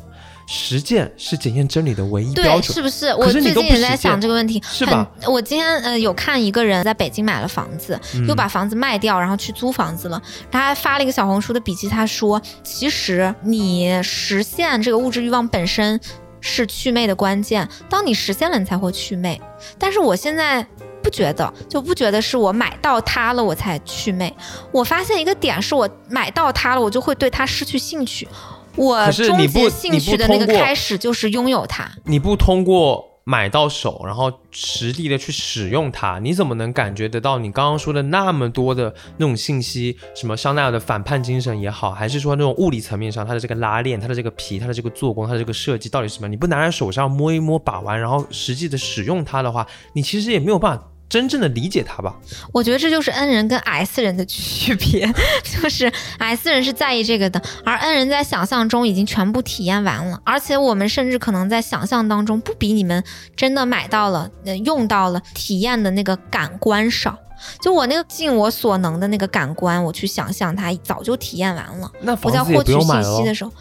[0.52, 2.74] 实践是检验真理的唯一标对，准。
[2.74, 3.06] 是不是？
[3.14, 5.32] 我最近也在想这个问题，是吧很？
[5.32, 10.20] 我今天呃有看一个人在北京买了房子，嗯又把房子卖掉，然后去租房子了。
[10.50, 16.00] 他还发了一个小红书的笔记，他说，其实你实现这个物质欲望本身
[16.40, 19.40] 是祛魅的关键，当你实现了，你才会祛魅。
[19.78, 20.66] 但是我现在。
[21.02, 24.30] 不觉得，就不觉得是我买到它了我才祛魅。
[24.70, 28.28] 我发现一个点是我买到它了，我就会对它失去兴趣。
[28.76, 31.90] 我可是终你不兴趣的那个开始就是拥有它。
[32.04, 39.96] 你不通过买到手，然后实地的去使用它，你怎么能感觉得到你刚刚说的那么多的那种信息？
[40.14, 46.28] 什么香奈儿的反叛精神也好，还是说那种物理层面上它的这个拉链、它的这个皮、它的这个做工、它的这个设计到底是什么？
[46.28, 52.14] 你不拿在手上摸一摸、把玩，然后实际的使用它的话，你其实也没有办法真正的理解他吧。
[52.52, 55.12] 我觉得这就是 N 人跟 S 人的区别，
[55.44, 63.02] 就是 S 人是在意这个的，而 N 人在想象中已经全部体验完了，而且我们甚至可能在想象当中不比你们
[63.36, 64.30] 真的买到了、
[64.64, 67.18] 用到了、体验的那个感官少。
[67.60, 71.90] 就我那个尽我所能的那个感官，我去想象它，早就体验完了。
[72.00, 73.02] 那我在获取信。
[73.02, 73.52] 息的时候，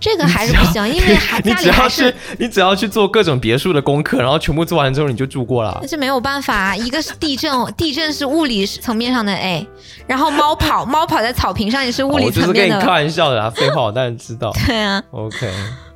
[0.00, 5.88] 这个还是不行，因 为还你家里还只要去是，你只要去做各种别墅的功课，然后全部做完之后你就住过了那。
[5.88, 6.76] 是没有办法啊。
[6.76, 9.66] 一个是地震，地震是物理层面上的 A，
[10.06, 12.74] 然后猫跑，猫跑在草坪上也是物理哦我就是层面的。
[12.74, 14.52] 跟你开玩笑的啊，废话我当然知道。
[14.66, 15.50] 对啊，OK，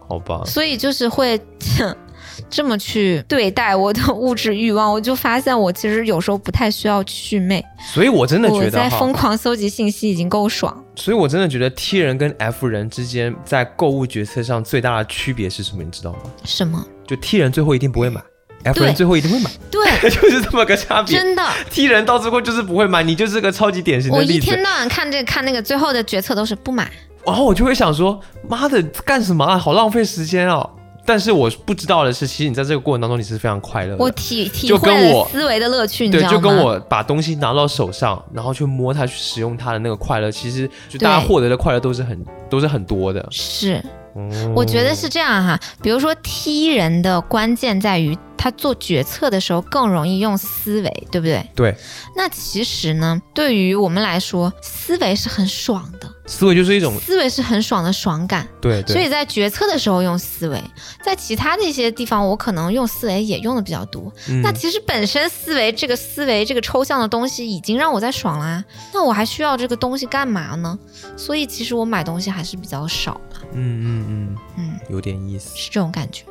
[0.09, 0.43] 好吧。
[0.45, 1.41] 所以就是会
[2.49, 10.85] 这么去对待我的 物质欲望，我就发现我其实有时候不太需要祛魅，所以我真的我觉得哈在疯，狂搜集信息已经够爽。
[10.97, 15.83] 所以我真的觉得 T 人跟 F 人之间在购物决策上最大的区别是什么？
[15.83, 16.19] 你知道吗？
[16.45, 16.85] 什么？
[17.07, 18.21] 就 T 人最后一定不会买
[18.65, 21.17] ，F 人最后一定会买，对， 就是这么个差别。
[21.17, 24.63] 真的，T 人到最后就是不会买，你就是个超级典型的例子我一天。
[24.63, 26.91] 到晚看这个看那个，最后的决策都是不买。
[27.25, 29.57] 然后我就会想说，妈的，干什么啊？
[29.59, 30.69] 好浪费时间哦。
[31.05, 34.05] 但是我不知道的是，其实你在这个过程当中你是非常快乐的。
[34.05, 36.23] 我体体就跟会了我思维的乐趣，你对？
[36.29, 43.27] 就跟我把东西拿到手上，然后去摸它、去使用它的那个快乐，其实就大家获得的快乐都是很都是很多的。
[43.31, 43.83] 是，
[44.17, 45.59] 嗯我觉得是这样哈。
[45.83, 51.47] 比如说踢人的关键在于他做决策的时候更容易用思维，对不对？
[51.55, 51.77] 对，
[52.17, 58.49] 那其实呢，对于我们来说，思维是很爽的，思维就是一种思维是很爽的爽感。
[58.59, 60.59] 对对，所以在决策的时候用思维，
[61.05, 64.11] 在其他的一些地方，我可能用思维也用的比较多。
[64.31, 68.65] 嗯那其实本身思维这个思维这个抽象的东西已经让我在爽啦，
[68.95, 70.79] 那我还需要这个东西干嘛呢？
[71.15, 75.51] 所以其实我买东西还是比较少的，嗯嗯嗯，嗯，有点意思。
[75.55, 76.25] 是这种感觉。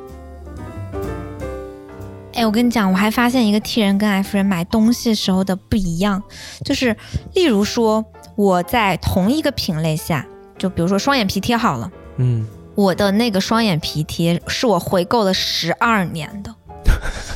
[2.40, 6.22] 哎，我跟你讲，我还发现一个 T 人跟 F 人买东西时候的不一样，
[6.64, 6.96] 就是
[7.34, 8.02] 例如说
[8.34, 10.24] 我在同一个品类下，
[10.56, 11.92] 就比如说双眼皮贴好了。
[12.16, 16.50] 嗯，我的那个双眼皮贴是我回购了十二年的，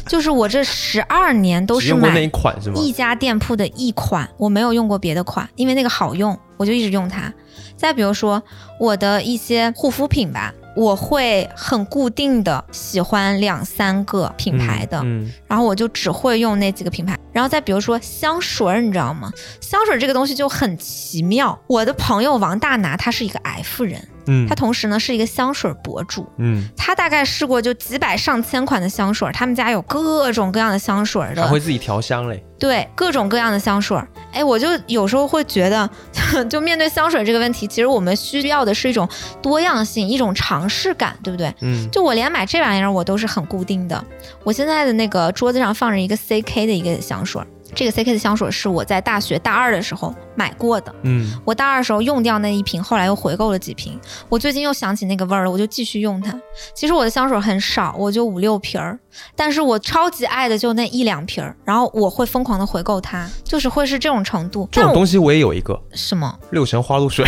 [0.06, 2.80] 就是我这十二年都是买一款是吗？
[2.80, 7.30] 一家店铺的一款，我没有用过别的款，因为那个好用，我就一直用它。
[7.76, 8.42] 再比如说
[8.80, 17.18] 我的一些护肤品吧，我会很固定的喜欢两三个品牌的，嗯，然后我就只会用那几个品牌。
[17.32, 19.32] 然后再比如说香水儿，你知道吗？
[19.60, 21.58] 香水这个东西就很奇妙。
[21.66, 32.42] 我的朋友王大拿，他是一个 F 人，嗯他同时呢是一个香水博主，嗯，他大概试过就几百上千款的香水，他们家有各种各样的香水的，他会自己调香嘞。
[32.56, 33.98] 对各种各样的香水。
[34.32, 35.88] 哎，我就有时候会觉得，
[36.48, 39.06] 就面对香水这个问题，其实我们需要的是一种
[39.42, 41.52] 多样性，一种尝试感，对不对？
[41.60, 44.02] 嗯，就我连买这玩意儿我都是很固定的。
[44.44, 47.42] 我现在的那个桌子上放着一个 CK 的一个香水，
[47.74, 50.94] 这个 CK 的香水是我在大学大二的时候买过的。
[51.02, 53.98] 嗯，我大二的时候用掉那一瓶，后来又回购了几瓶。
[54.28, 56.34] 我最近又想起那个味儿了，我就继续用它。
[56.74, 58.98] 其实我的香水很少，我就五六瓶儿，
[59.34, 64.68] 但是我超级爱的就那一两瓶儿，然后我会疯狂的回购它，就是会是这种程度。
[64.70, 66.38] 这种东西我也有一个什么？
[66.50, 67.26] 六神花露水，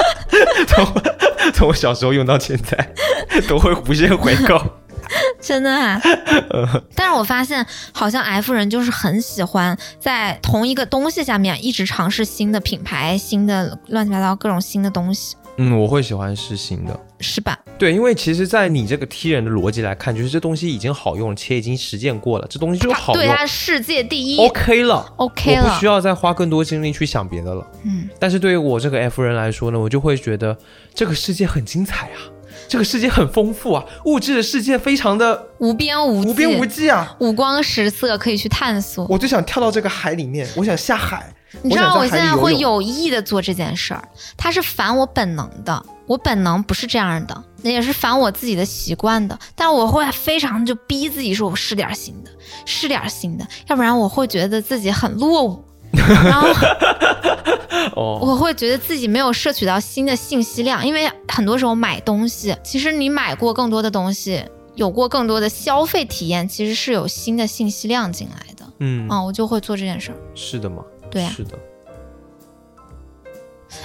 [0.66, 0.86] 从
[1.52, 2.94] 从我小时候用到现在，
[3.48, 4.60] 都会无限回购。
[5.40, 6.00] 真的啊！
[6.94, 16.98] 但是我发现，好像 F 人就是很喜欢在同一个东西下面一直尝试新的品牌、新的乱七八糟各种新的东西，嗯，我会喜欢试新的。
[17.20, 17.58] 是吧？
[17.78, 25.86] 对，因为其实，在你这个 T 人的逻辑来看，就是这东西已经好用，且已经实践过了，这东西就是好对，用它世界第一，OK 了 OK 了我不需。
[25.86, 27.66] 要再花更多精力去想别的了。
[27.84, 30.54] 嗯，但是对于我这个 F 人来说呢，我就会觉得
[30.92, 32.18] 这个世界很精彩啊，
[32.68, 37.16] 这个世界很丰富啊，物质的世界非常的无边无际，无边无际啊。
[37.20, 39.06] 五光十色，可以去探索。
[39.08, 41.32] 我就想跳到这个海里面，我想下海。
[41.62, 44.02] 你知道我现在会有意的做这件事儿，
[44.36, 49.38] 它是反我本能的，我本能不是这样的，那也是反我自己的习惯的。
[49.54, 52.30] 但我会非常就逼自己说，我试点新的，
[52.66, 55.64] 试点新的，要不然我会觉得自己很落伍，
[55.96, 56.48] 然后
[57.96, 68.64] 哦，我会觉得自己没有摄取到新的信息量，因为很多时候买东西，其实你买过更多的东西，有过更多的消费体验，其实是有新的信息量进来的。
[68.80, 70.16] 嗯，嗯，我就会做这件事儿。
[70.34, 71.58] 是的吗，对呀是的。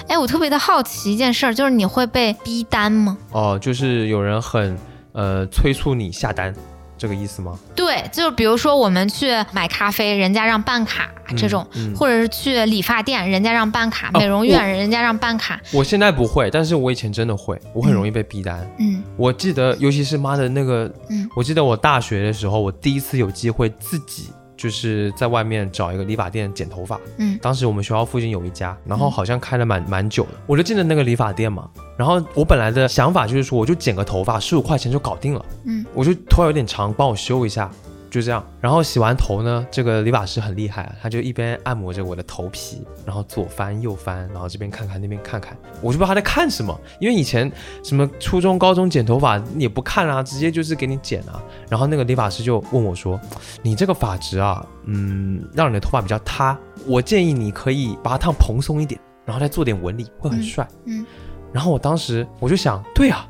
[0.08, 3.16] 哎，我特别的好奇一件事儿，就是你会被逼单吗？
[3.32, 4.76] 哦，就是有人很
[5.12, 6.54] 呃催促你下单，
[7.00, 7.58] 这个意思吗？
[7.74, 15.58] 对，就是比如说我们去买咖啡，人家让办卡这种，嗯嗯或者是去理发店，人家让办卡；哦美容院人家让办卡。
[15.72, 18.70] 我现在不会，但是我以前真的会，我很容易被逼单。
[18.78, 24.28] 嗯我记得，尤其是妈的那个，嗯我记得我大学的时候，我第一次有机会自己
[24.60, 27.00] 就是在外面找一个理发店剪头发。
[27.16, 31.70] 嗯当时我们学校附近有一家，然后好像开了蛮蛮久的，我就进了那个理发店嘛。
[31.96, 35.42] 然后我本来的想法就是说，我就剪个头发，十五块钱就搞定了。
[35.64, 37.70] 嗯，我就头发有点长，帮我修一下，
[38.10, 38.44] 就这样。
[38.60, 47.50] 然后洗完头呢，这个理发师很厉害啊，他就一边按摩着我的头皮，然后左翻右翻，然后这边看看那边看看，我就不知道他在看什么，因为以前
[47.82, 51.42] 什么初中、高中剪头发也不看啊，直接就是给你剪啊。
[51.68, 53.18] 然后那个理发师就问我说
[53.62, 60.68] ：“你这个发质啊，嗯，让你的头发比较塌，我建议你可以把它烫蓬松一点，然后再做点纹理，会很帅。
[60.86, 61.06] 嗯
[61.52, 63.28] 然后我当时我就想，对啊，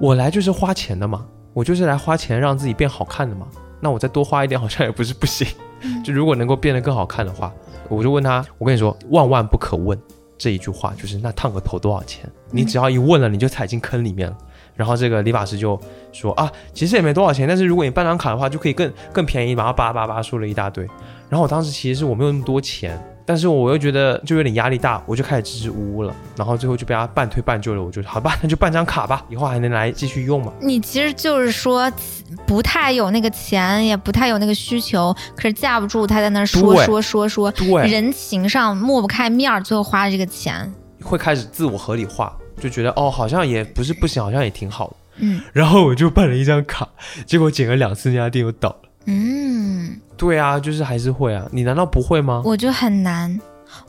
[0.00, 3.48] 我来就是花钱的嘛，我就是来花钱让自己变好看的嘛。
[3.80, 5.46] 那我再多花一点好像也不是不行。
[5.82, 7.52] 嗯就如果能够变得更好看的话，
[7.88, 9.96] 我就问他，我跟你说，万万不可问
[10.38, 12.28] 这一句话，就是那烫个头多少钱？
[12.50, 14.36] 你只要一问了，你就踩进坑里面了。
[14.74, 15.78] 然后这个理发师就
[16.12, 19.52] 说啊，其实也没多少钱，但是如果你办张卡的话，就可以更更便宜。
[19.52, 20.84] 然后叭叭叭说了一大堆。
[21.28, 26.14] 然后我当时其实是我没有那么多钱，但是我又觉得就有点压力大，我就开始支支吾吾了。
[26.36, 30.52] 然后最后就被他半推半就了，我就好吧，那就办张卡吧，以后还能来继续用嘛。
[30.60, 31.92] 你其实就是说
[32.46, 40.72] 不太有那个钱，也不太有那个需求，可是架不住他在那儿说说说说，对，人情上抹不开面儿，最后花了这个钱。
[41.02, 44.96] 会开始自我合理化，就觉得哦，好像也不是不行，好像也挺好的。
[45.18, 46.86] 嗯然后我就办了一张卡，
[47.24, 48.85] 结果剪了两次，那家店又倒了。
[49.06, 52.42] 嗯，对啊，就是还是会啊，你难道不会吗？
[52.44, 53.40] 我就很难。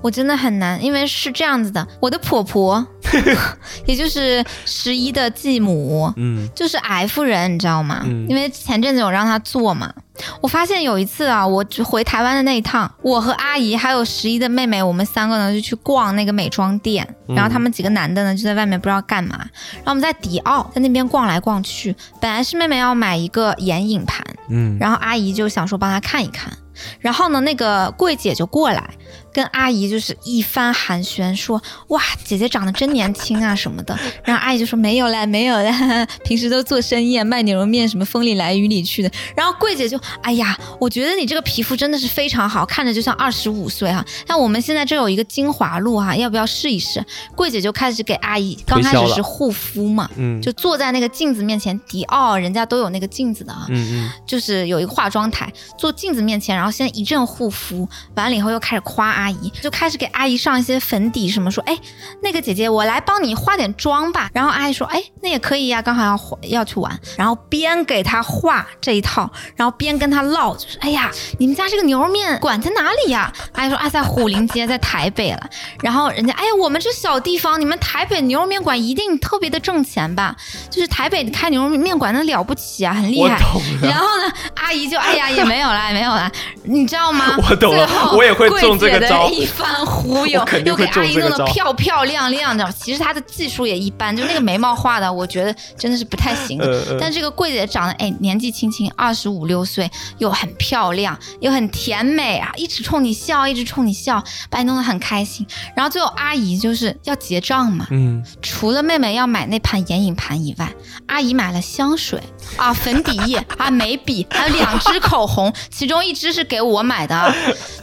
[0.02, 2.86] 我真的很难，因为是这样子的，我的婆婆，
[3.86, 8.02] 也就是十一的继母，嗯就是 F 人，你知道吗？
[8.06, 9.94] 嗯因为前阵子有让她做嘛。
[10.42, 19.38] 我发现有一次啊，我回台湾的那一趟，我和阿姨还有十一的妹妹，我们三个呢就去逛那个美妆店，嗯然后他们几个男的呢就在外面不知道干嘛，
[19.76, 26.52] 然后我们在迪奥在那边逛来逛去，本来是妹妹要买一个眼影盘，嗯，然后阿姨就想说帮她看一看，
[27.00, 28.90] 然后呢那个柜姐就过来
[29.38, 47.06] 跟阿姨就是一番寒暄，说哇姐姐长得真年轻啊什么的， 然后阿姨就说没有啦没有啦， 平时都做生意啊卖牛肉面什么风里来雨里去的，然后柜姐就哎呀我觉得你这个皮肤真的是非常好，看着就像二十五岁哈、那我们现在这有一个精华露哈、要不要试一试？
[47.36, 50.10] 柜姐就开始给阿姨刚开始是护肤嘛。
[50.16, 50.42] 嗯。
[50.42, 61.78] 就坐在那个镜子面前，迪奥人家都有那个镜子的啊，嗯就是有一个化妆台，坐镜子面前，然后先一阵护肤，完了以后又开始夸阿姨，就开始给阿姨上一些粉底什么，说，哎，
[62.22, 64.30] 那个姐姐，我来帮你化点妆吧。
[64.34, 66.20] 然后阿姨说，哎，那也可以呀、刚好要
[66.60, 66.98] 要去玩。
[67.18, 73.32] 然后边给她化这一套，然后边跟她唠，就是，哎呀，你们家这个牛肉面馆在哪里呀？
[73.54, 75.50] 阿姨说，啊，在虎林街，在台北了。
[75.82, 80.36] 然后人家，哎呀，我们这小地方，你们台北牛肉面馆一定特别的挣钱吧？
[80.70, 83.40] 就是台北开牛肉面馆那了不起啊，很厉害。
[83.82, 86.32] 然后呢，阿姨就哎呀也没有啦，也没有啦，
[86.64, 87.38] 你知道吗？
[87.50, 92.72] 我懂了我也会中这个招柜姐的一番忽悠又给阿姨弄得漂漂亮亮的。
[92.74, 96.60] 其实她的技术也一般，就那个眉毛画的，我觉得真的是不太行。
[97.00, 105.46] 但这个柜姐长得哎年纪轻轻，二十五六岁，又很漂亮，又很甜美啊，一直冲你笑，一直冲你笑，把你弄得很开心。
[105.76, 110.72] 然后最后阿姨就是要结账嘛，嗯，除了妹妹要买那盘眼影盘以外，
[111.08, 112.22] 阿姨买了香水
[112.58, 117.34] 啊、粉底液啊、眉笔，还有两支口红，其中一支是给我买的啊，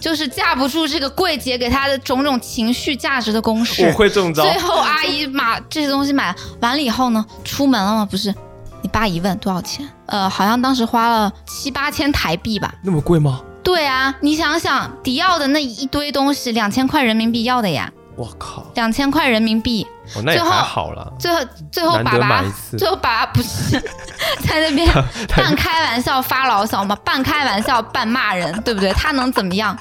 [0.00, 3.86] 就是架不住这个柜姐给她的种种情绪价值的攻势。
[3.86, 4.42] 我会中招。
[4.42, 8.08] 最后阿姨把这些东西买完了以后呢，出门了吗？
[8.10, 8.34] 不是，
[8.82, 9.88] 你爸一问多少钱？
[10.06, 12.74] 呃，好像当时花了七八千台币吧。
[12.82, 13.40] 那么贵吗？
[13.62, 19.86] 对啊，你想想，迪奥的那一堆东西，两千块人民币要的呀，我靠，两千块人民币。
[20.14, 21.10] 哦，那也最后还好了。
[21.18, 21.40] 最后
[21.72, 22.44] 最后爸爸
[22.76, 23.80] 最后爸爸不是
[24.46, 24.86] 在那边
[25.34, 26.94] 半开玩笑发牢骚吗？
[27.02, 28.92] 半开玩笑半骂人，对不对？
[28.92, 29.74] 他能怎么样？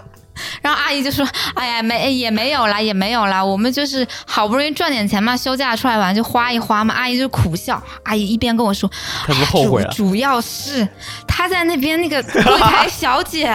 [0.62, 8.90] 然后阿姨就说：“哎呀，没也没有啦，也没有啦，我们就是好不容易赚点钱嘛，休假出来玩就花一花嘛。”阿姨就苦笑，阿姨一边跟我说
[9.26, 10.88] ：“他是不后悔了主主要是
[11.28, 13.46] 她在那边那个柜 台小姐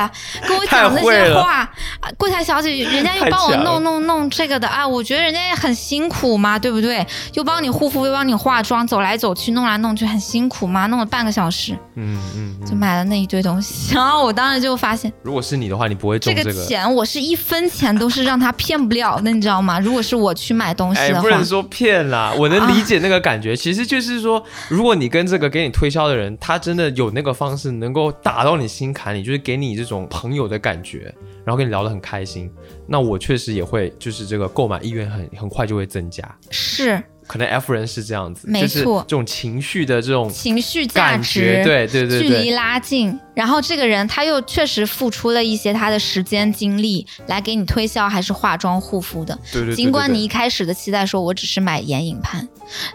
[0.46, 1.60] 跟我讲那些话，
[2.00, 7.06] 啊柜台小姐人家又帮我弄弄弄这个的啊，我觉得人家也很辛苦嘛，对不对？
[7.34, 12.76] 又帮你护肤，又帮你化妆，走来走去，弄来弄去很辛苦嘛，弄了半个小时嗯嗯就嗯。
[12.78, 16.64] 买了那一堆东西， 然后我当时就发现如果是你的话，你不会中这这个。
[16.78, 19.80] 个钱我是一分钱都是让他骗不了的，你知道吗？
[19.80, 23.56] 如果是我去买东西哎，的话，不能说骗啦，我能理解那个感觉。
[23.56, 31.12] 其实就是说，如果你跟这个给你推销的人，他真的有那个方式能够打到你心坎里，就是给你这种朋友的感觉，
[31.44, 32.50] 然后跟你聊得很开心，
[32.86, 36.22] 那我确实也会，就是这个购买意愿很很快就会增加。
[36.50, 39.04] 是，可能 F 人是这样子，没错。
[39.06, 49.38] 这种情绪的这种情绪价感值觉，对对对距离，拉近，然后这个人他又确实付出了一些他的时间精力来给你推销，还是化妆护肤的。
[49.52, 52.48] 对对对，尽管你一开始的期待说我只是买眼影盘，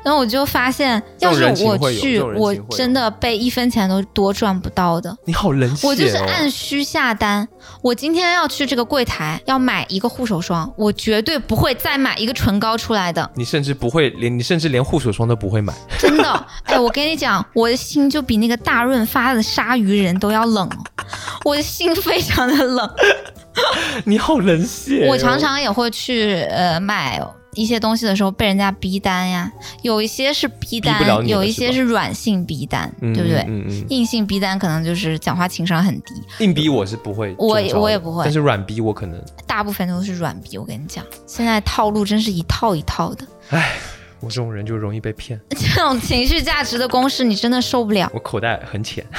[0.03, 5.15] 然后我就发现，要是我去，我真的被一分钱都多赚不到的。
[5.25, 7.47] 你好冷血哦，我就是按需下单。
[7.81, 16.47] 我今天要去这个柜台要买一个护手霜，我绝对不会再买一个唇膏出来的，你甚至不会连你甚至连护手霜都不会买， 真的。
[16.63, 21.05] 哎，我跟你讲，我的心就比那个大润发的鲨鱼人都要冷哦，
[21.43, 22.89] 我的心非常的冷。
[24.05, 27.21] 你好冷血哦、我常常也会去呃买
[27.53, 29.51] 一些东西的时候被人家逼单呀，
[29.83, 33.41] 有一些是逼单，有一些是软性逼单，嗯，对不对？
[33.47, 40.57] 嗯嗯，硬性逼单可能就是讲话情商很低，硬逼我是不会我也我也不会但是软逼我可能，大部分都是软逼。
[40.57, 43.27] 我跟你讲，现在套路真是一套一套的，
[44.23, 48.09] 我这种人就容易被骗， 这种情绪价值的公式你真的受不了。
[48.13, 49.05] 我口袋很浅，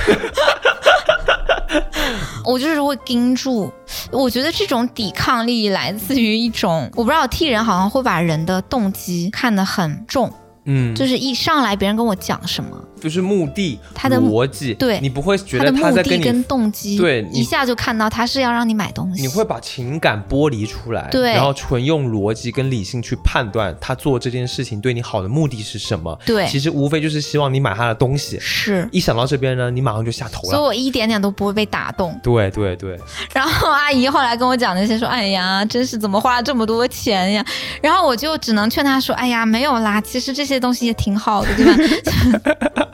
[2.44, 3.70] 我就是会盯住，
[4.10, 10.32] 我觉得这种抵抗力来自于一种，我不知道替人好像会把人的动机看得很重，
[10.64, 14.98] 嗯，就是一上来别人跟我讲什么，就是目的，他的逻辑，对。
[15.00, 21.32] 你不会觉得他目的跟在跟，动机，对一下就看到他是要让你买东西，你会把情感剥离出来，对。
[21.34, 26.46] 然后纯用逻辑跟理性去判断他做这件事情对你好的目的是什么，对。
[26.46, 32.18] 其实无非就是希望你买他的东西，是，一想到这边呢，你马上就下头了，所以我一点点都不会被打动。
[32.22, 32.98] 对对对，
[33.34, 37.44] 然后阿姨后来跟我讲那些，说：“哎呀，真是怎么花了这么多钱呀？”
[37.82, 41.74] 然后我就只能劝她说：“哎呀，没有啦，其实这些东西也挺好的，对吧？”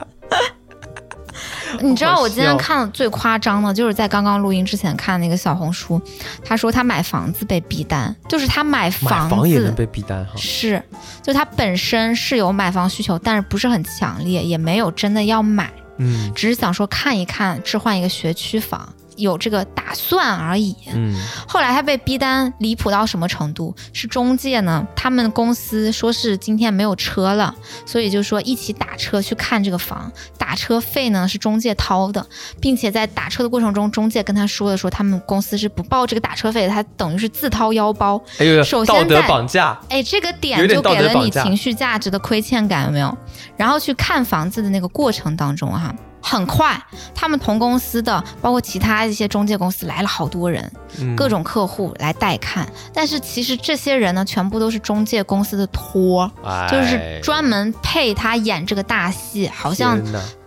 [1.79, 5.99] 你知道我今天看的最夸张的，就是在刚刚录音之前看那个小红书，
[6.43, 10.83] 他说他买房子被逼单，就是他买买房子房也能被逼单哈，是，
[11.23, 16.31] 就他本身是有买房需求，但是不是很强烈，也没有真的要买，嗯。
[16.35, 20.75] 只是想说看一看，置换一个学区房，有这个打算而已。
[20.93, 21.15] 嗯，
[21.47, 23.73] 后来他被逼单离谱到什么程度？
[23.93, 24.85] 是中介呢？
[24.95, 27.53] 他们公司说是今天没有车了，
[27.85, 32.25] 所以就说一起打车去看这个房，打车费呢是中介掏的，
[32.59, 38.21] 并且在打车的过程中，中介跟他说的说他们公司是不报这个打车费的，他等于是自掏腰包。
[38.39, 43.15] 哎呦，首先道德在绑架，哎，这个点就给了你情绪价值的亏欠感，有没有？
[43.55, 46.81] 然后去看房子的那个过程当中哈、很快，
[47.13, 52.67] 他们同公司的，包括其他一些中介公司来了好多人，嗯各种客户来带看。
[52.93, 59.99] 但是其实这些人呢，全部都是中介公司的托，哎就是专门配他演这个大戏，好像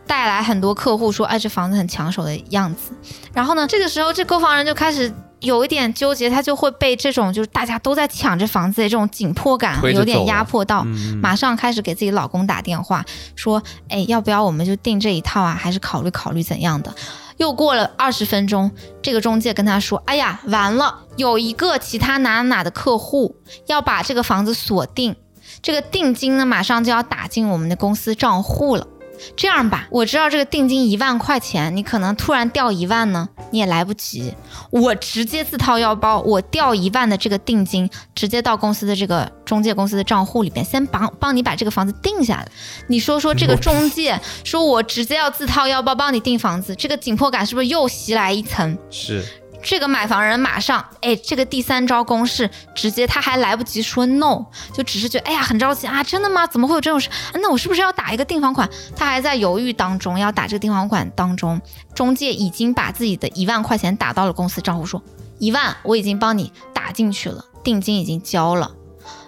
[0.07, 2.93] 带来很多客户说，哎，这房子很抢手的样子。
[3.33, 5.13] 然后呢，这个时候这购房人就开始
[5.45, 10.83] 有一点纠结，他就会被这种就是大家都在抢着房子的这种紧迫感有点压迫到。
[10.87, 13.05] 嗯马上开始给自己老公打电话，
[13.37, 15.55] 说：“哎，要不要我们就订这一套啊？
[15.55, 16.95] 还是考虑考虑怎样的？”
[17.39, 18.71] 又过了二十分钟，
[19.03, 23.37] 这个中介跟他说：“哎呀，完了，有一个其他哪哪哪的客户
[23.67, 25.17] 要把这个房子锁定，
[25.61, 28.87] 这个定金呢马上就要打进我们的公司账户了。
[29.37, 34.35] 这样吧，我知道这个定金一万块钱，你可能突然掉一万呢，你也来不及。
[34.71, 42.49] 我直接自掏腰包，我掉一万的这个定金，直接到公司的这个中介公司的账户里边，先帮帮你把这个房子定下来。
[42.89, 48.77] 你说说这个中介说我直接要自掏腰包帮你订房子，这个紧迫感是不是又袭来一层？
[48.91, 49.25] 是
[49.65, 54.45] 这个买房人马上，哎，这个第三招公式，直接他还来不及说 no，
[54.75, 56.47] 就只是觉得，哎呀，很着急啊，真的吗？
[56.47, 57.09] 怎么会有这种事？
[57.09, 58.69] 啊那我是不是要打一个订房款？
[58.95, 61.59] 他还在犹豫当中，要打这个订房款当中，
[61.95, 65.03] 中介已经把自己的一万块钱打到了公司账户，说
[65.39, 68.71] 一万我已经帮你打进去了，定金已经交了，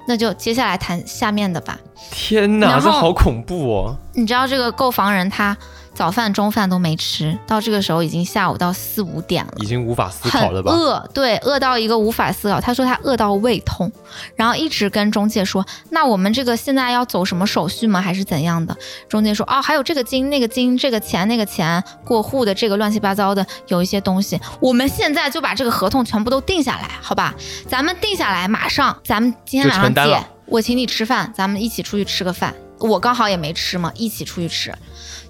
[0.06, 1.78] 那就接下来谈下面的吧。
[2.10, 3.96] 天哪，这好恐怖哦！
[4.12, 5.56] 你知道这个购房人他
[5.96, 9.54] 早饭、中饭都没吃，到这个时候已经下午到四五点了。
[9.56, 10.70] 已经无法思考了吧？
[10.70, 12.60] 饿，对，饿到一个无法思考。
[12.60, 13.90] 他说他饿到胃痛，
[14.34, 17.98] 然后一直跟中介说：“那我们这个现在要走什么手续吗？
[17.98, 18.76] 还是怎样的？”
[19.08, 27.34] 中介说：“哦，还有这个金、那个金、这个钱、那个钱，过户的这个乱七八糟的有一些东西，我们现在就把这个合同全部都定下来，好吧？
[27.66, 32.54] 咱们定下来，马上咱们今天晚上姐我请你吃饭，咱们一起出去吃个饭。
[32.78, 34.70] 我刚好也没吃嘛，一起出去吃。”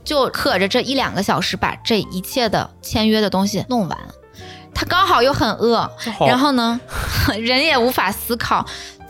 [0.07, 3.99] 就可着这一两个小时把这一切的签约的东西弄完。
[4.73, 5.91] 他刚好又很饿，
[6.27, 6.81] 然后呢，
[7.41, 8.65] 人也无法思考，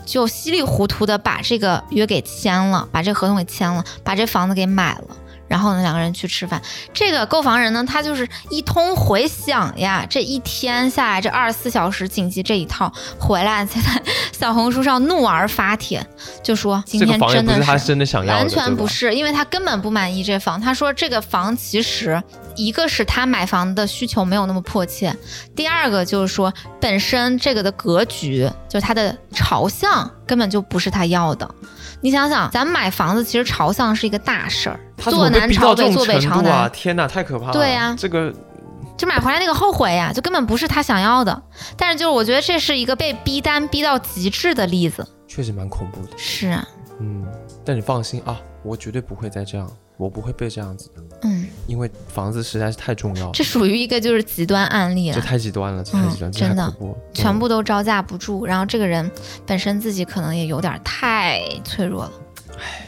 [0.06, 5.16] 就稀里糊涂的把这个约给签了，把这合同给签了，把这房子给买了。
[5.48, 6.60] 然后呢两个人去吃饭。
[6.92, 13.80] 这个购房人呢，他就是一通回想呀，这一天下来，这二十四小时紧急这一套回来，在
[14.32, 16.04] 小红书上怒而发帖，
[16.42, 20.60] 就说今天真的是他真的想要，完全不是，因为他根本不满意这房。
[20.60, 22.22] 他说这个房其实
[22.54, 25.14] 一个是他买房的需求没有那么迫切，
[25.54, 31.48] 第二个就是说本身这个的格局，就它的朝向根本就不是他要的。
[32.00, 37.52] 你想想，咱买房子其实朝向是一个大事儿，坐南朝北，坐北朝南，天哪，太可怕了。
[37.52, 38.32] 对呀，这个。
[38.96, 41.42] 就买回来那个后悔呀，就根本不是他想要的。
[41.76, 46.16] 但是就是我觉得这是一个被逼单逼到极致的例子，确实蛮恐怖的。
[46.16, 46.66] 是啊，
[46.98, 47.22] 嗯，
[47.62, 51.02] 但你放心啊，我绝对不会再这样，我不会被这样子的。
[51.22, 53.32] 嗯，因为房子实在是太重要了。
[53.32, 56.74] 这属于一个就是极端案例了，这太极端了，这太极端，真的，
[57.14, 58.44] 全部都招架不住。
[58.44, 59.10] 然后这个人
[59.46, 62.12] 本身自己可能也有点太脆弱了。
[62.58, 62.82] 唉。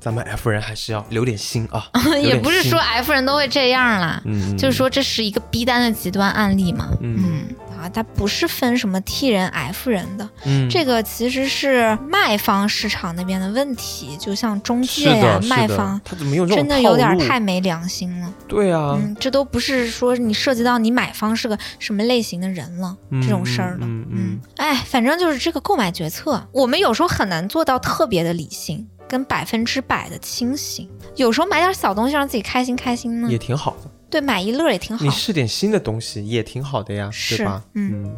[0.00, 1.88] 咱们 F 人还是要留点心啊，
[2.22, 7.46] 也不是说 F 人都会这样啦，嗯，就是说这是一个逼单的极端案例嘛，嗯
[7.84, 28.88] 啊，它不是分什么 T 人 F 人的，嗯，这个其实是卖方市场那边的问题，就像中介呀，卖方他怎么用真的有点太没良心了，对啊，嗯，这都不是说你涉及到你买方是个什么类型的人了，这种事儿了，嗯嗯，哎，反正就是这个购买决策，我们有时候很难做到特别的理性。
[29.06, 33.90] 跟百分之百的清醒，有时候买点小东西让自己开心开心呢，也挺好的。
[34.14, 35.04] 对，买一乐也挺好。
[35.04, 37.60] 你试点新的东西也挺好的呀，对吧？
[37.72, 38.14] 嗯，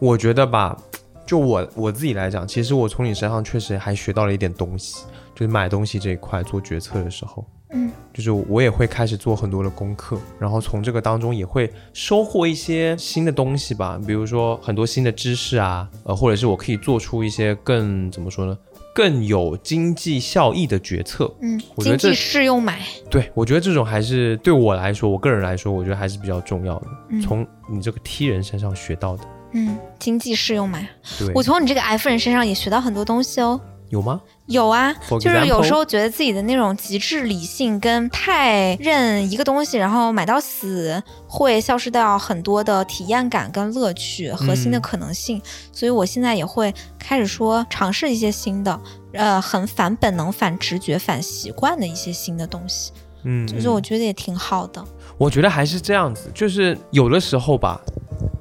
[0.00, 0.76] 我觉得吧，
[1.24, 5.04] 就我我自己来讲，其实我从你身上确实还学到了一点东西，
[5.36, 18.58] 就是买东西这一块做决策的时候，嗯，就是我也会开始做很多的功课，然后从这个当中也会收获一些新的东西吧，比如说很多新的知识啊，呃，或者是我可以做出一些更怎么说呢？
[18.96, 26.86] 更有经济效益的决策，嗯，经济适用买，对我觉得这种还是对我来说，我个人来说，我觉得还是比较重要的。
[27.22, 33.60] 从你这个 T 人身上学到的，嗯，经济适用买，对，我从你这个 F 人身上也学到很多东西哦。
[33.88, 34.20] 有吗？
[34.46, 45.40] 有啊，就是有时候觉得自己的那种极致理性跟太认一个东西，然后买到死，会消失掉很多的体验感跟乐趣核心的可能性。
[45.72, 48.80] 所以我现在也会开始说尝试一些新的，
[49.12, 52.92] 呃，很反本能、反直觉、反习惯的一些新的东西。
[53.24, 54.84] 嗯，就是我觉得也挺好的。
[55.18, 57.80] 我觉得还是这样子，就是有的时候吧，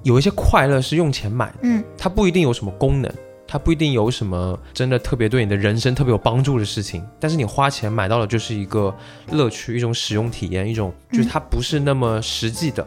[0.03, 3.11] 有一些快乐是用钱买的，嗯，它不一定有什么功能。
[3.47, 8.93] 它不一定有什么真的特别对你的人生特别有帮助的事情，但是你花钱买到的就是一个
[9.31, 12.85] 乐趣，一种使用体验，一种就是它不是那么实际的。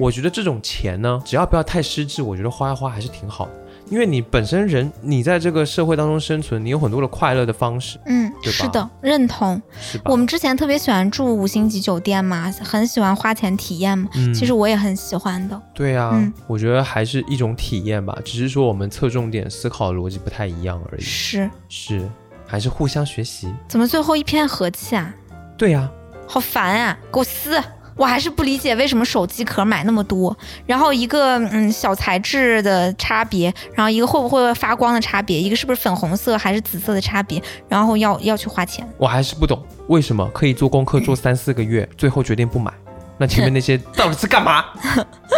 [0.00, 3.52] 我觉得这种钱呢，只要不要太失智，我觉得花一花还是挺好的。
[3.90, 9.60] 因为你本身人，你在这个社会当中生存，你有很多的快乐的方式，嗯，是的，认同。
[10.04, 14.08] 我们之前特别喜欢住五星级酒店嘛，很喜欢花钱体验嘛。
[14.34, 15.60] 其实我也很喜欢的。
[15.74, 21.00] 对啊，我觉得还是一种体验吧，只是说我们侧重点思考逻辑不太一样而已。
[21.00, 22.08] 是是，
[22.46, 23.52] 还是互相学习。
[23.68, 25.14] 怎么最后一片和气啊？
[25.56, 25.90] 对呀，
[26.26, 27.60] 好烦啊，给我撕！
[27.98, 30.34] 我还是不理解为什么手机壳买那么多，
[30.64, 38.88] 然后一个嗯小材质的差别，然后一个会不会发光的差别，一个是不是粉红色还是紫色的差别，然后要要去花钱。
[38.96, 42.72] 我还是不懂为什么可以做功课做三四个月，最后决定不买，
[43.18, 44.64] 那前面那些 到底是干嘛？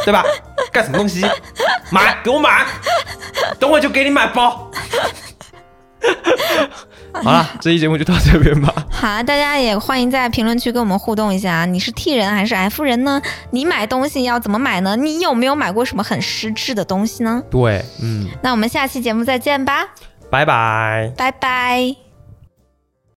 [0.04, 0.22] 对吧？
[0.70, 1.24] 干什么东西？
[1.90, 2.66] 买，给我买，
[3.58, 4.70] 等会就给你买包。
[7.22, 8.72] 好了，这期节目就到这边吧。
[8.90, 13.20] 好，大家也欢迎在评论区跟我们互动一下，你是 T 人还是 F 人呢？
[13.50, 14.96] 你买东西要怎么买呢？
[14.96, 17.42] 你有没有买过什么很失智的东西呢？
[17.50, 18.28] 对，嗯。
[18.42, 19.88] 那我们下期节目再见吧，
[20.30, 22.09] 拜拜，拜拜。